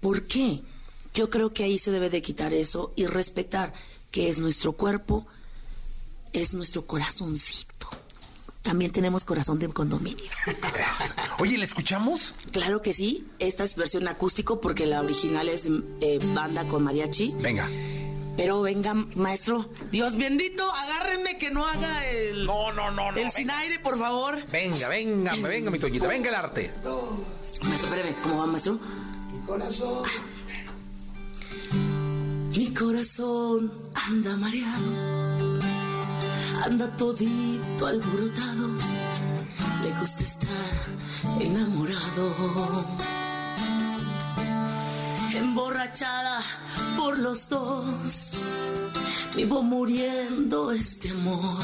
[0.00, 0.62] ¿Por qué?
[1.12, 3.72] Yo creo que ahí se debe de quitar eso y respetar
[4.10, 5.26] que es nuestro cuerpo,
[6.32, 7.73] es nuestro corazoncito.
[8.64, 10.24] También tenemos corazón de condominio.
[11.38, 12.34] Oye, ¿le escuchamos?
[12.50, 15.68] Claro que sí, esta es versión acústico porque la original es
[16.00, 17.34] eh, banda con mariachi.
[17.40, 17.68] Venga.
[18.38, 22.46] Pero venga, maestro, Dios bendito, agárrenme que no haga el.
[22.46, 23.18] No, no, no, no.
[23.18, 24.44] El sin aire, por favor.
[24.50, 26.72] Venga, venga, venga, mi Toñita, venga el arte.
[27.62, 28.80] Maestro, espérame, ¿cómo va, maestro?
[29.30, 30.08] Mi corazón.
[32.56, 35.23] Mi corazón anda mareado,
[36.64, 38.68] anda todito alborotado.
[40.00, 40.80] gusta estar
[41.40, 42.34] enamorado.
[45.34, 46.40] Emborrachada
[46.96, 48.36] por los dos,
[49.36, 51.62] vivo muriendo este amor,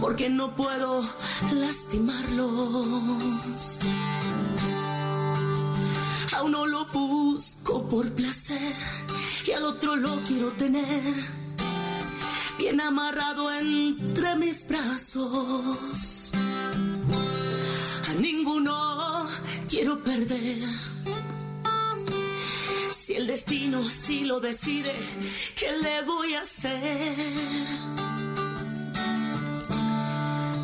[0.00, 1.04] porque no puedo
[1.52, 3.78] lastimarlos.
[6.34, 8.74] A uno lo busco por placer
[9.46, 11.37] y al otro lo quiero tener
[12.58, 16.32] bien amarrado entre mis brazos.
[18.10, 19.26] A ninguno
[19.68, 20.68] quiero perder.
[22.90, 24.92] Si el destino así lo decide,
[25.54, 27.14] ¿qué le voy a hacer?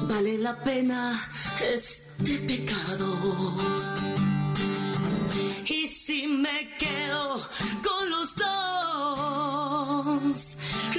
[0.08, 1.30] Vale la pena
[1.72, 4.13] este pecado.
[5.66, 7.40] Y si me quedo
[7.82, 8.46] con los dos,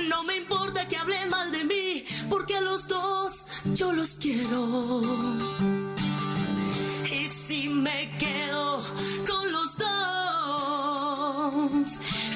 [0.10, 3.46] no me importa que hablen mal de mí, porque a los dos
[3.76, 5.02] yo los quiero.
[7.12, 8.82] Y si me quedo
[9.28, 9.90] con los dos,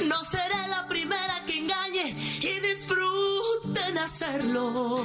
[0.06, 5.02] no seré la primera que engañe y disfruten hacerlos.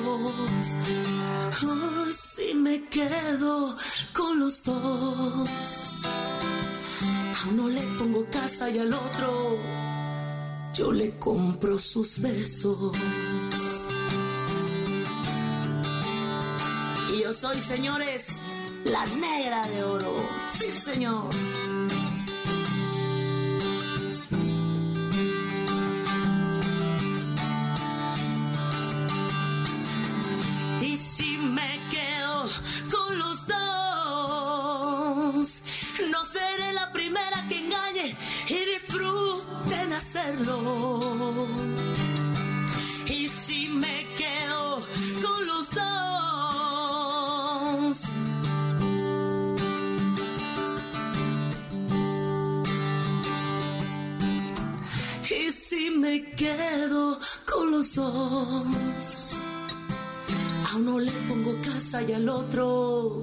[1.66, 3.76] Oh, si me quedo
[4.12, 5.48] con los dos.
[7.44, 9.58] A uno le pongo casa y al otro
[10.72, 12.96] yo le compro sus besos.
[17.12, 18.28] Y yo soy, señores,
[18.84, 20.14] la negra de oro.
[20.58, 21.28] Sí, señor.
[57.96, 58.62] A
[60.76, 63.22] uno le pongo casa y al otro.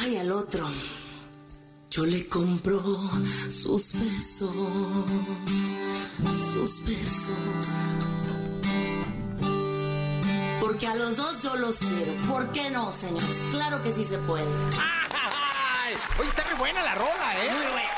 [0.00, 0.66] Ay, al otro.
[1.90, 2.80] Yo le compro
[3.50, 4.50] sus besos.
[6.52, 7.68] Sus besos.
[10.60, 12.12] Porque a los dos yo los quiero.
[12.26, 13.36] ¿Por qué no, señores?
[13.50, 14.46] Claro que sí se puede.
[14.78, 17.50] Ay, Oye, está muy buena la rola, ¿eh?
[17.52, 17.95] Muy buena.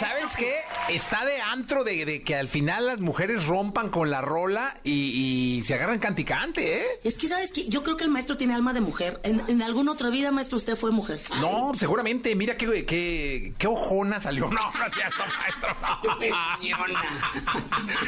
[0.00, 0.44] ¿Sabes que-
[0.88, 0.94] qué?
[0.94, 5.58] Está de antro de, de que al final las mujeres rompan con la rola y,
[5.58, 6.86] y se agarran canticante, ¿eh?
[7.04, 7.68] Es que, ¿sabes qué?
[7.68, 9.20] Yo creo que el maestro tiene alma de mujer.
[9.22, 11.20] En, en alguna otra vida, maestro, usted fue mujer.
[11.40, 12.34] No, seguramente.
[12.34, 14.50] Mira qué, qué, qué ojona salió.
[14.50, 15.68] No, no es cierto, maestro.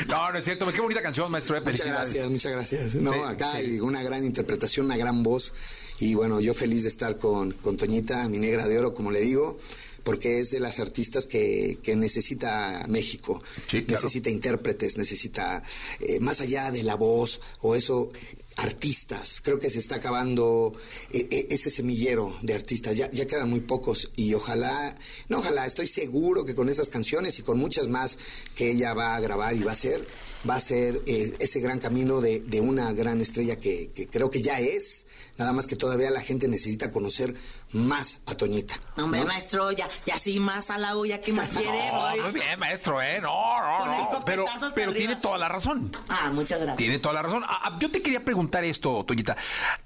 [0.08, 0.72] No, no es cierto.
[0.72, 1.56] Qué bonita canción, maestro.
[1.56, 2.12] eh, Muchas Felicidades.
[2.12, 2.94] gracias, muchas gracias.
[2.96, 3.56] No, Sí, acá sí.
[3.58, 5.52] hay una gran interpretación, una gran voz.
[5.98, 9.20] Y bueno, yo feliz de estar con, con Toñita, mi negra de oro, como le
[9.20, 9.58] digo,
[10.02, 13.42] porque es de las artistas que, que necesita México.
[13.68, 14.02] Sí, claro.
[14.02, 15.62] Necesita intérpretes, necesita,
[16.00, 18.10] eh, más allá de la voz o eso,
[18.56, 19.40] artistas.
[19.42, 20.72] Creo que se está acabando
[21.10, 22.96] eh, eh, ese semillero de artistas.
[22.96, 24.94] Ya, ya quedan muy pocos y ojalá,
[25.28, 28.18] no ojalá, estoy seguro que con estas canciones y con muchas más
[28.54, 30.06] que ella va a grabar y va a hacer,
[30.48, 34.30] va a ser eh, ese gran camino de, de una gran estrella que, que creo
[34.30, 35.06] que ya es.
[35.38, 37.34] Nada más que todavía la gente necesita conocer
[37.72, 38.74] más a Toñita.
[38.96, 39.26] No, hombre, ¿no?
[39.26, 41.90] maestro, ya, ya sí, más halago, ya que más quiere.
[41.92, 43.18] No, muy bien, maestro, ¿eh?
[43.20, 44.24] No, no, Con el no.
[44.24, 44.98] Pero, pero arriba.
[45.06, 45.90] tiene toda la razón.
[46.08, 46.76] Ah, muchas gracias.
[46.76, 47.42] Tiene toda la razón.
[47.46, 49.36] Ah, ah, yo te quería preguntar esto, Toñita.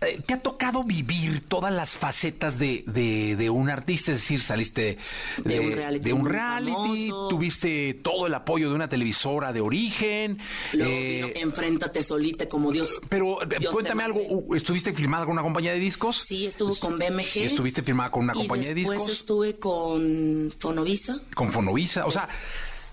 [0.01, 4.13] Eh, ¿Te ha tocado vivir todas las facetas de, de- de un artista?
[4.13, 4.99] Es decir, saliste
[5.45, 7.29] De un reality de un muy reality, famoso.
[7.29, 10.39] tuviste todo el apoyo de una televisora de origen.
[10.73, 13.01] Luego eh, vino Enfréntate solita como Dios.
[13.09, 14.21] pero Dios cuéntame algo,
[14.55, 16.19] ¿estuviste firmada con una compañía de discos?
[16.19, 17.37] Sí, estuvo con BMG.
[17.37, 19.19] ¿Y estuviste firmada con una compañía de después discos?
[19.21, 21.19] estuve con Fonovisa.
[21.35, 22.29] Con Fonovisa, o sea...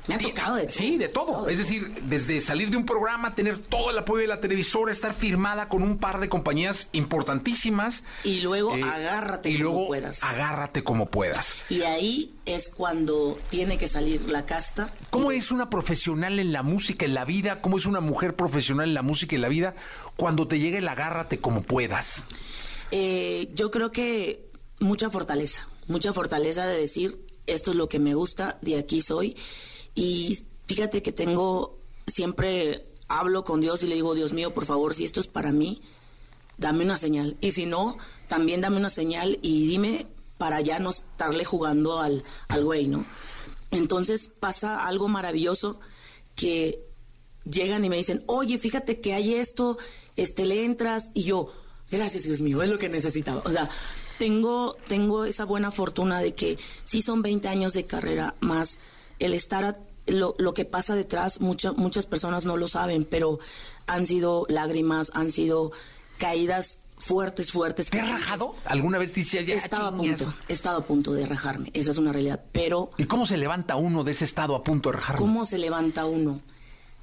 [0.08, 0.72] Me ha tocado de todo.
[0.72, 1.48] Sí, de todo.
[1.48, 5.14] Es decir, desde salir de un programa, tener todo el apoyo de la televisora, estar
[5.14, 8.04] firmada con un par de compañías importantísimas.
[8.24, 10.22] Y luego Eh, agárrate y como luego puedas.
[10.24, 11.56] agárrate como puedas.
[11.70, 14.94] Y ahí es cuando tiene que salir la casta.
[15.10, 17.62] ¿Cómo es una profesional en la música, en la vida?
[17.62, 19.76] ¿Cómo es una mujer profesional en la música y en la vida
[20.18, 22.24] cuando te llegue el agárrate como puedas?
[22.92, 24.50] Eh, yo creo que
[24.80, 29.36] mucha fortaleza, mucha fortaleza de decir, esto es lo que me gusta, de aquí soy.
[29.96, 31.78] Y fíjate que tengo,
[32.08, 35.52] siempre hablo con Dios y le digo, Dios mío, por favor, si esto es para
[35.52, 35.82] mí,
[36.58, 37.38] dame una señal.
[37.42, 42.24] Y si no, también dame una señal y dime para ya no estarle jugando al,
[42.48, 43.06] al güey, ¿no?
[43.72, 45.80] Entonces pasa algo maravilloso
[46.36, 46.84] que
[47.50, 49.78] llegan y me dicen, oye, fíjate que hay esto,
[50.16, 51.52] este, le entras, y yo,
[51.92, 53.42] gracias Dios mío, es lo que necesitaba.
[53.46, 53.70] O sea,
[54.18, 58.80] tengo, tengo esa buena fortuna de que sí son 20 años de carrera, más
[59.20, 63.40] el estar, a- lo, lo que pasa detrás, mucha- muchas personas no lo saben, pero
[63.88, 65.72] han sido lágrimas, han sido
[66.18, 67.90] caídas fuertes, fuertes.
[67.90, 68.56] ¿Te has rajado?
[68.66, 69.56] ¿Alguna vez decías ya?
[69.56, 73.06] Estaba a punto, he estado a punto de rajarme, esa es una realidad, pero ¿Y
[73.06, 75.20] cómo se levanta uno de ese estado a punto de rajarme?
[75.20, 76.42] ¿Cómo se levanta uno?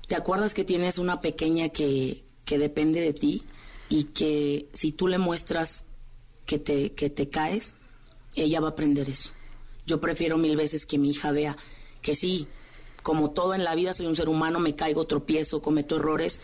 [0.07, 3.45] ¿Te acuerdas que tienes una pequeña que, que depende de ti
[3.89, 5.85] y que si tú le muestras
[6.47, 7.75] que te, que te caes,
[8.37, 9.33] ella va a aprender eso?
[9.87, 11.57] Yo prefiero mil veces que mi hija vea
[12.03, 12.49] que sí,
[13.03, 16.41] como todo en la vida, soy un ser humano, me caigo, tropiezo, cometo errores,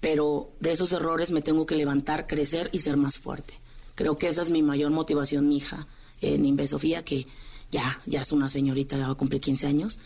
[0.00, 3.54] pero de esos errores me tengo que levantar, crecer y ser más fuerte.
[3.94, 5.86] Creo que esa es mi mayor motivación, mi hija,
[6.20, 7.26] eh, Nimbe Sofía, que
[7.70, 9.98] ya, ya es una señorita, ya va a cumplir 15 años.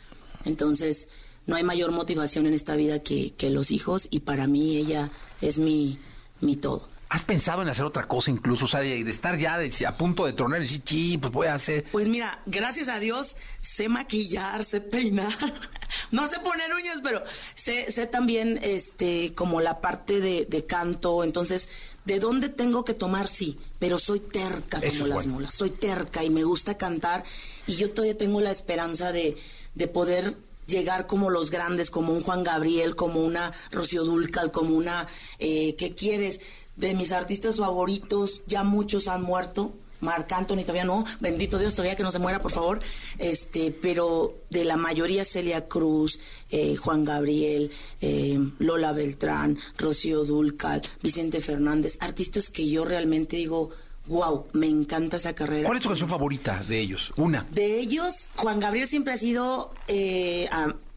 [0.45, 1.09] Entonces,
[1.47, 5.11] no hay mayor motivación en esta vida que, que los hijos y para mí ella
[5.41, 5.99] es mi,
[6.41, 6.94] mi todo.
[7.09, 8.65] ¿Has pensado en hacer otra cosa incluso?
[8.65, 11.33] O sea, de, de estar ya de- a punto de tronar y decir, sí, pues
[11.33, 11.85] voy a hacer...
[11.93, 15.33] Pues mira, gracias a Dios sé maquillar, sé peinar,
[16.11, 17.23] no sé poner uñas, pero
[17.55, 21.69] sé, sé también este como la parte de, de canto, entonces,
[22.05, 23.29] ¿de dónde tengo que tomar?
[23.29, 25.33] Sí, pero soy terca Eso como las bueno.
[25.35, 27.23] mulas, soy terca y me gusta cantar
[27.67, 29.37] y yo todavía tengo la esperanza de,
[29.75, 30.37] de poder
[30.67, 35.07] llegar como los grandes, como un Juan Gabriel, como una Rocío Dúrcal, como una,
[35.39, 36.41] eh, ¿qué quieres?
[36.77, 39.73] De mis artistas favoritos, ya muchos han muerto,
[40.05, 42.81] Marc Anthony todavía no, bendito Dios, todavía que no se muera, por favor.
[43.19, 46.21] Este, pero de la mayoría Celia Cruz,
[46.51, 47.71] eh, Juan Gabriel,
[48.01, 53.71] eh, Lola Beltrán, Rocío Dúrcal, Vicente Fernández, artistas que yo realmente digo,
[54.07, 55.67] wow, me encanta esa carrera.
[55.67, 57.13] ¿Cuál es tu canción favorita de ellos?
[57.17, 57.47] Una.
[57.51, 60.49] De ellos, Juan Gabriel siempre ha sido, eh,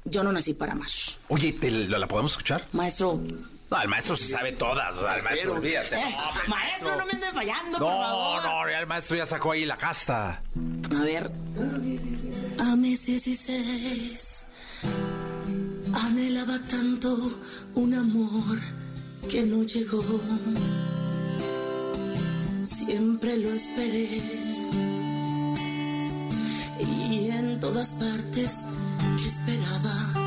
[0.03, 1.19] yo no nací para más.
[1.29, 2.65] Oye, ¿te la, la podemos escuchar?
[2.73, 3.21] Maestro.
[3.69, 4.95] No, el maestro se sabe todas.
[4.95, 5.95] o sea, el maestro, olvídate.
[5.99, 6.15] Eh,
[6.45, 8.43] No, maestro, no me ande fallando, por No, favor.
[8.43, 10.41] no, ya el maestro ya sacó ahí la casta.
[10.95, 11.31] A ver.
[12.59, 14.45] A mis 16
[15.93, 17.39] anhelaba tanto
[17.75, 18.57] un amor
[19.29, 20.03] que no llegó.
[22.63, 24.21] Siempre lo esperé
[26.79, 28.65] y en todas partes
[29.21, 30.26] que esperaba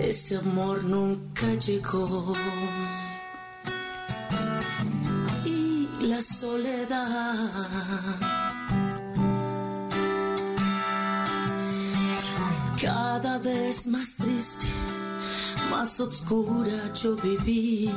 [0.00, 2.32] ese amor nunca llegó.
[5.44, 7.50] Y la soledad
[12.80, 14.66] cada vez más triste,
[15.70, 17.90] más oscura yo viví.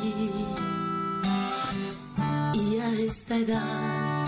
[2.53, 4.27] Y a esta edad,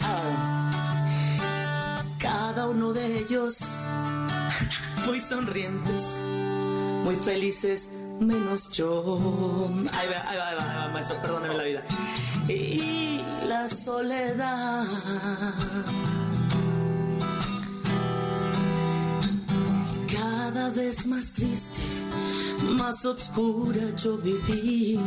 [0.00, 3.64] ah, cada uno de ellos
[5.06, 6.02] muy sonrientes,
[7.04, 7.90] muy felices,
[8.20, 9.68] menos yo.
[9.92, 11.84] Ahí va, ahí va, maestro, perdóneme la vida.
[12.48, 14.84] Y la soledad.
[20.12, 21.78] Cada vez más triste,
[22.76, 25.00] más oscura yo viví.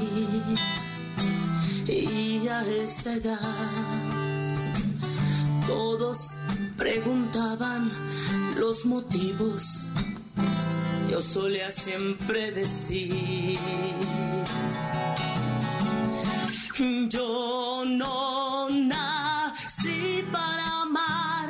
[1.88, 3.40] Y a esa edad,
[6.86, 7.92] preguntaban
[8.58, 9.90] los motivos.
[11.10, 13.58] Yo solía siempre decir,
[17.10, 21.50] yo no nací para amar,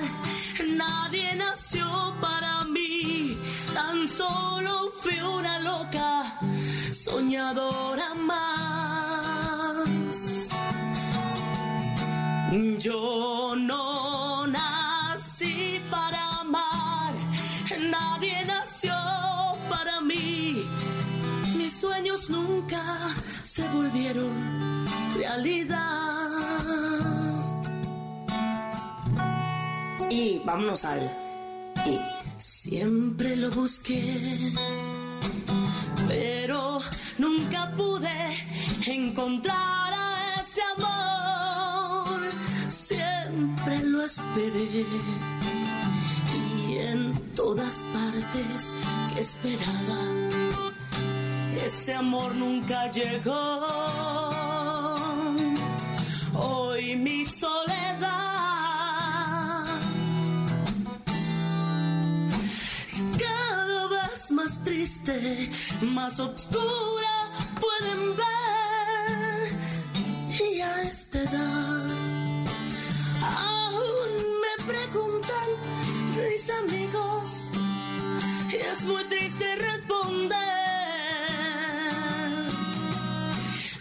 [0.77, 1.85] nadie nació
[2.21, 3.37] para mí,
[3.73, 6.39] tan solo fui una loca
[6.93, 9.89] soñadora más.
[12.79, 14.04] Yo no
[23.55, 24.85] se volvieron
[25.15, 26.27] realidad.
[30.09, 30.99] Y vámonos al...
[31.85, 31.97] Y
[32.37, 34.51] siempre lo busqué,
[36.05, 36.81] pero
[37.17, 38.17] nunca pude
[38.87, 42.19] encontrar a ese amor.
[42.67, 44.85] Siempre lo esperé
[46.67, 48.73] y en todas partes
[49.13, 50.01] que esperaba,
[51.63, 53.59] ese amor nunca llegó.
[56.33, 57.75] Hoy mi soledad
[63.17, 65.49] cada vez más triste,
[65.81, 69.53] más oscura pueden ver.
[70.53, 72.14] Y a esta edad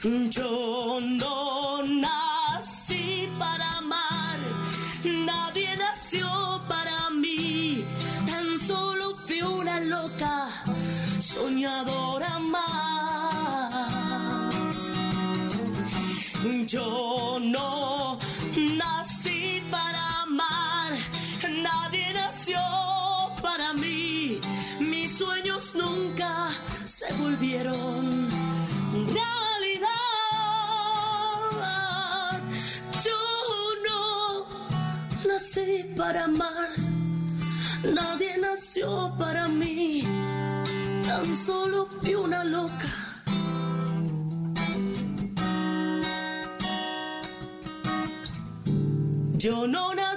[0.04, 4.38] Yo no nací para amar,
[5.02, 7.86] nadie nació para mí,
[8.26, 10.50] tan solo fui una loca,
[11.18, 12.74] soñadora más.
[16.66, 17.13] Yo
[36.04, 36.68] para amar,
[37.82, 40.02] nadie nació para mí.
[41.06, 42.90] Tan solo fui una loca.
[49.38, 50.13] Yo no nací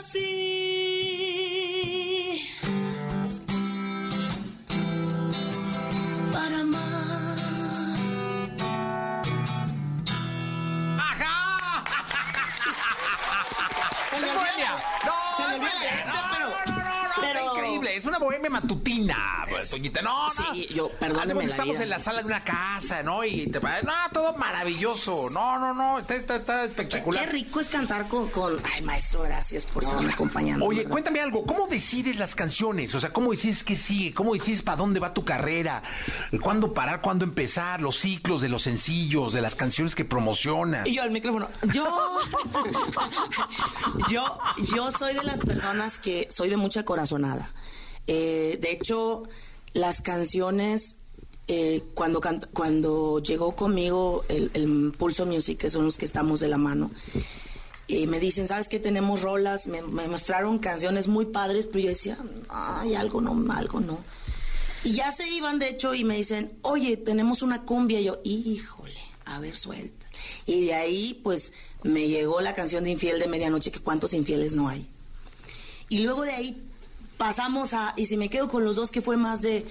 [18.50, 20.02] Matutina, pues, Toñita.
[20.02, 20.34] No, no.
[20.54, 21.84] Sí, yo- que la Estamos vida.
[21.84, 23.24] en la sala de una casa, ¿no?
[23.24, 25.30] Y te parece, no, todo maravilloso.
[25.30, 27.30] No, no, no, está, está, está Qué espectacular.
[27.32, 28.60] rico es cantar con, con...
[28.76, 30.66] Ay, maestro, gracias por estarme acompañando.
[30.66, 30.92] Oye, ¿verdad?
[30.92, 32.94] cuéntame algo, ¿cómo decides las canciones?
[32.96, 34.14] O sea, ¿cómo decides qué sigue?
[34.14, 35.84] ¿Cómo decides para dónde va tu carrera?
[36.42, 37.02] ¿Cuándo parar?
[37.02, 37.82] ¿Cuándo empezar?
[37.82, 40.88] Los ciclos de los sencillos, de las canciones que promocionas.
[40.88, 41.48] Y yo al micrófono.
[41.74, 41.86] Yo,
[44.10, 44.40] yo,
[44.74, 47.52] yo soy de las personas que soy de mucha corazonada.
[48.08, 49.24] Eh, de hecho,
[49.74, 50.96] las canciones,
[51.48, 52.22] eh, cuando,
[52.54, 56.92] cuando llegó conmigo el, el Pulso Music, que son los que estamos de la mano,
[57.88, 58.80] y me dicen, ¿sabes qué?
[58.80, 62.18] Tenemos rolas, me, me mostraron canciones muy padres, pero yo decía,
[62.50, 64.04] ay, algo no, algo no.
[64.84, 68.00] Y ya se iban, de hecho, y me dicen, oye, tenemos una cumbia.
[68.00, 70.06] Y yo, híjole, a ver, suelta.
[70.46, 71.54] Y de ahí, pues,
[71.84, 74.88] me llegó la canción de Infiel de Medianoche, que cuántos infieles no hay.
[75.90, 76.67] Y luego de ahí
[77.18, 79.66] pasamos a, y si me quedo con los dos, que fue más de,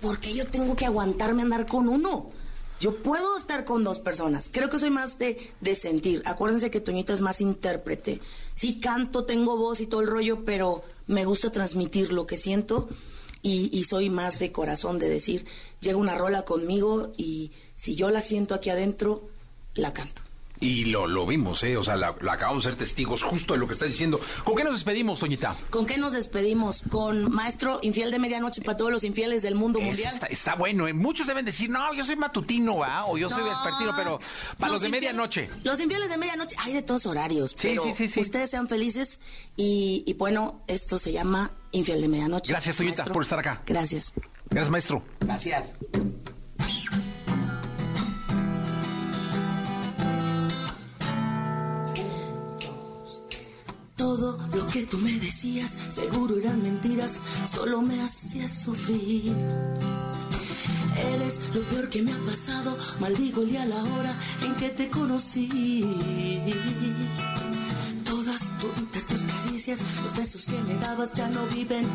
[0.00, 2.30] ¿por qué yo tengo que aguantarme andar con uno?
[2.78, 4.50] Yo puedo estar con dos personas.
[4.52, 6.22] Creo que soy más de, de sentir.
[6.26, 8.20] Acuérdense que Toñita es más intérprete.
[8.52, 12.88] Sí canto, tengo voz y todo el rollo, pero me gusta transmitir lo que siento
[13.40, 15.46] y, y soy más de corazón, de decir,
[15.80, 19.30] llega una rola conmigo y si yo la siento aquí adentro,
[19.74, 20.25] la canto.
[20.58, 21.76] Y lo, lo vimos, ¿eh?
[21.76, 24.18] O sea, la, la acabamos de ser testigos justo de lo que estás diciendo.
[24.44, 25.54] ¿Con qué nos despedimos, Toñita?
[25.70, 26.82] ¿Con qué nos despedimos?
[26.90, 30.14] Con Maestro Infiel de Medianoche para todos los infieles del mundo Eso mundial.
[30.14, 30.94] está, está bueno, ¿eh?
[30.94, 33.04] Muchos deben decir, no, yo soy matutino, ¿va?
[33.06, 33.50] O yo soy No.
[33.50, 34.18] vespertino, pero
[34.58, 35.50] para los, de infieles- medianoche.
[35.62, 37.50] Los infieles de medianoche, hay de todos horarios.
[37.50, 38.20] Sí, pero sí, sí, sí.
[38.20, 39.20] Ustedes sean felices
[39.56, 42.52] y, y bueno, esto se llama Infiel de medianoche.
[42.52, 43.12] Gracias, Toñita, Maestro.
[43.14, 43.62] por estar acá.
[43.66, 44.14] Gracias.
[44.48, 45.02] Gracias, maestro.
[45.20, 45.74] Gracias.
[53.96, 57.18] Todo lo que tú me decías, seguro eran mentiras,
[57.50, 59.32] solo me hacías sufrir.
[61.14, 64.90] Eres lo peor que me ha pasado, maldigo el día la hora en que te
[64.90, 65.84] conocí.
[68.04, 68.52] Todas
[69.06, 71.88] tus caricias, los besos que me dabas ya no viven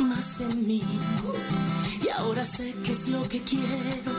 [0.00, 0.82] más en mí.
[2.04, 4.12] Y ahora sé qué es lo que quiero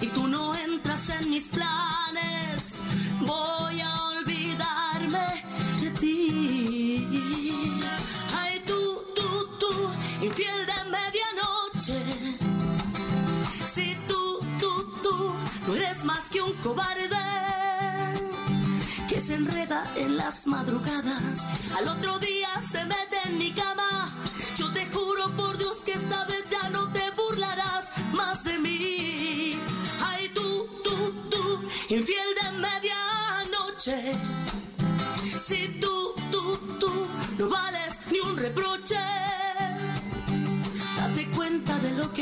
[0.00, 2.78] y tú no entras en mis planes.
[3.20, 5.26] Voy a olvidarme
[5.80, 6.53] de ti.
[10.24, 11.98] Infiel de medianoche.
[13.72, 15.34] Si tú, tú, tú
[15.66, 17.16] no eres más que un cobarde
[19.08, 21.44] que se enreda en las madrugadas,
[21.76, 24.12] al otro día se mete en mi cama.
[24.56, 25.83] Yo te juro por Dios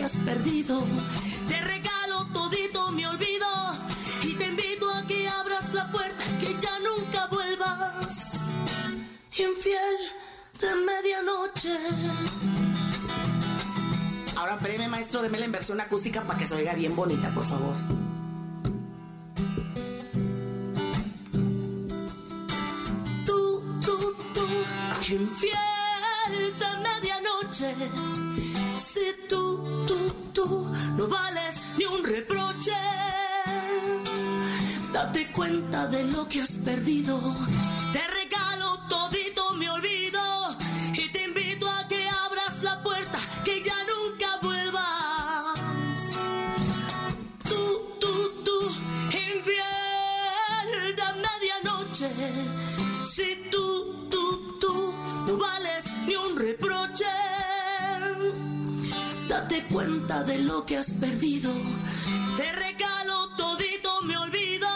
[0.02, 0.84] que has perdido.
[1.46, 3.46] Te regalo todito mi olvido.
[4.24, 8.40] Y te invito a que abras la puerta, que ya nunca vuelvas.
[9.38, 9.96] Infiel
[10.60, 11.76] de medianoche.
[14.36, 17.74] Ahora, espéreme, maestro, démela en versión acústica para que se oiga bien bonita, por favor.
[23.24, 24.46] Tú, tú, tú,
[25.14, 28.21] infiel de medianoche.
[28.92, 29.96] Si tú, tú,
[30.34, 32.76] tú no vales ni un reproche,
[34.92, 37.18] date cuenta de lo que has perdido.
[37.94, 40.20] Te regalo todito mi olvido
[40.92, 45.58] y te invito a que abras la puerta, que ya nunca vuelvas.
[47.48, 48.60] Tú, tú, tú,
[49.06, 52.10] infiel de medianoche.
[53.06, 54.92] Si tú, tú, tú
[55.26, 57.31] no vales ni un reproche,
[59.60, 61.52] cuenta de lo que has perdido.
[62.36, 64.68] Te regalo todito, me olvido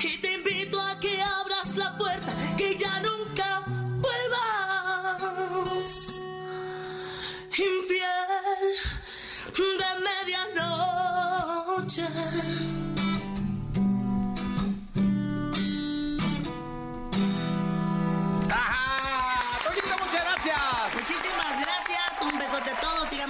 [0.00, 3.64] y te invito a que abras la puerta, que ya nunca
[4.00, 5.12] vuelvas.
[7.50, 8.76] Infiel
[9.56, 12.06] de medianoche.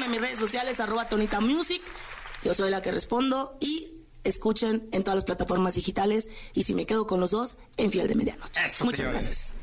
[0.09, 1.83] En mis redes sociales, arroba Tonita Music.
[2.43, 6.29] Yo soy la que respondo y escuchen en todas las plataformas digitales.
[6.55, 8.63] Y si me quedo con los dos, en Fiel de Medianoche.
[8.85, 9.55] Muchas gracias.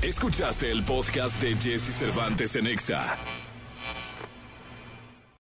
[0.00, 3.18] Escuchaste el podcast de Jesse Cervantes en Exa.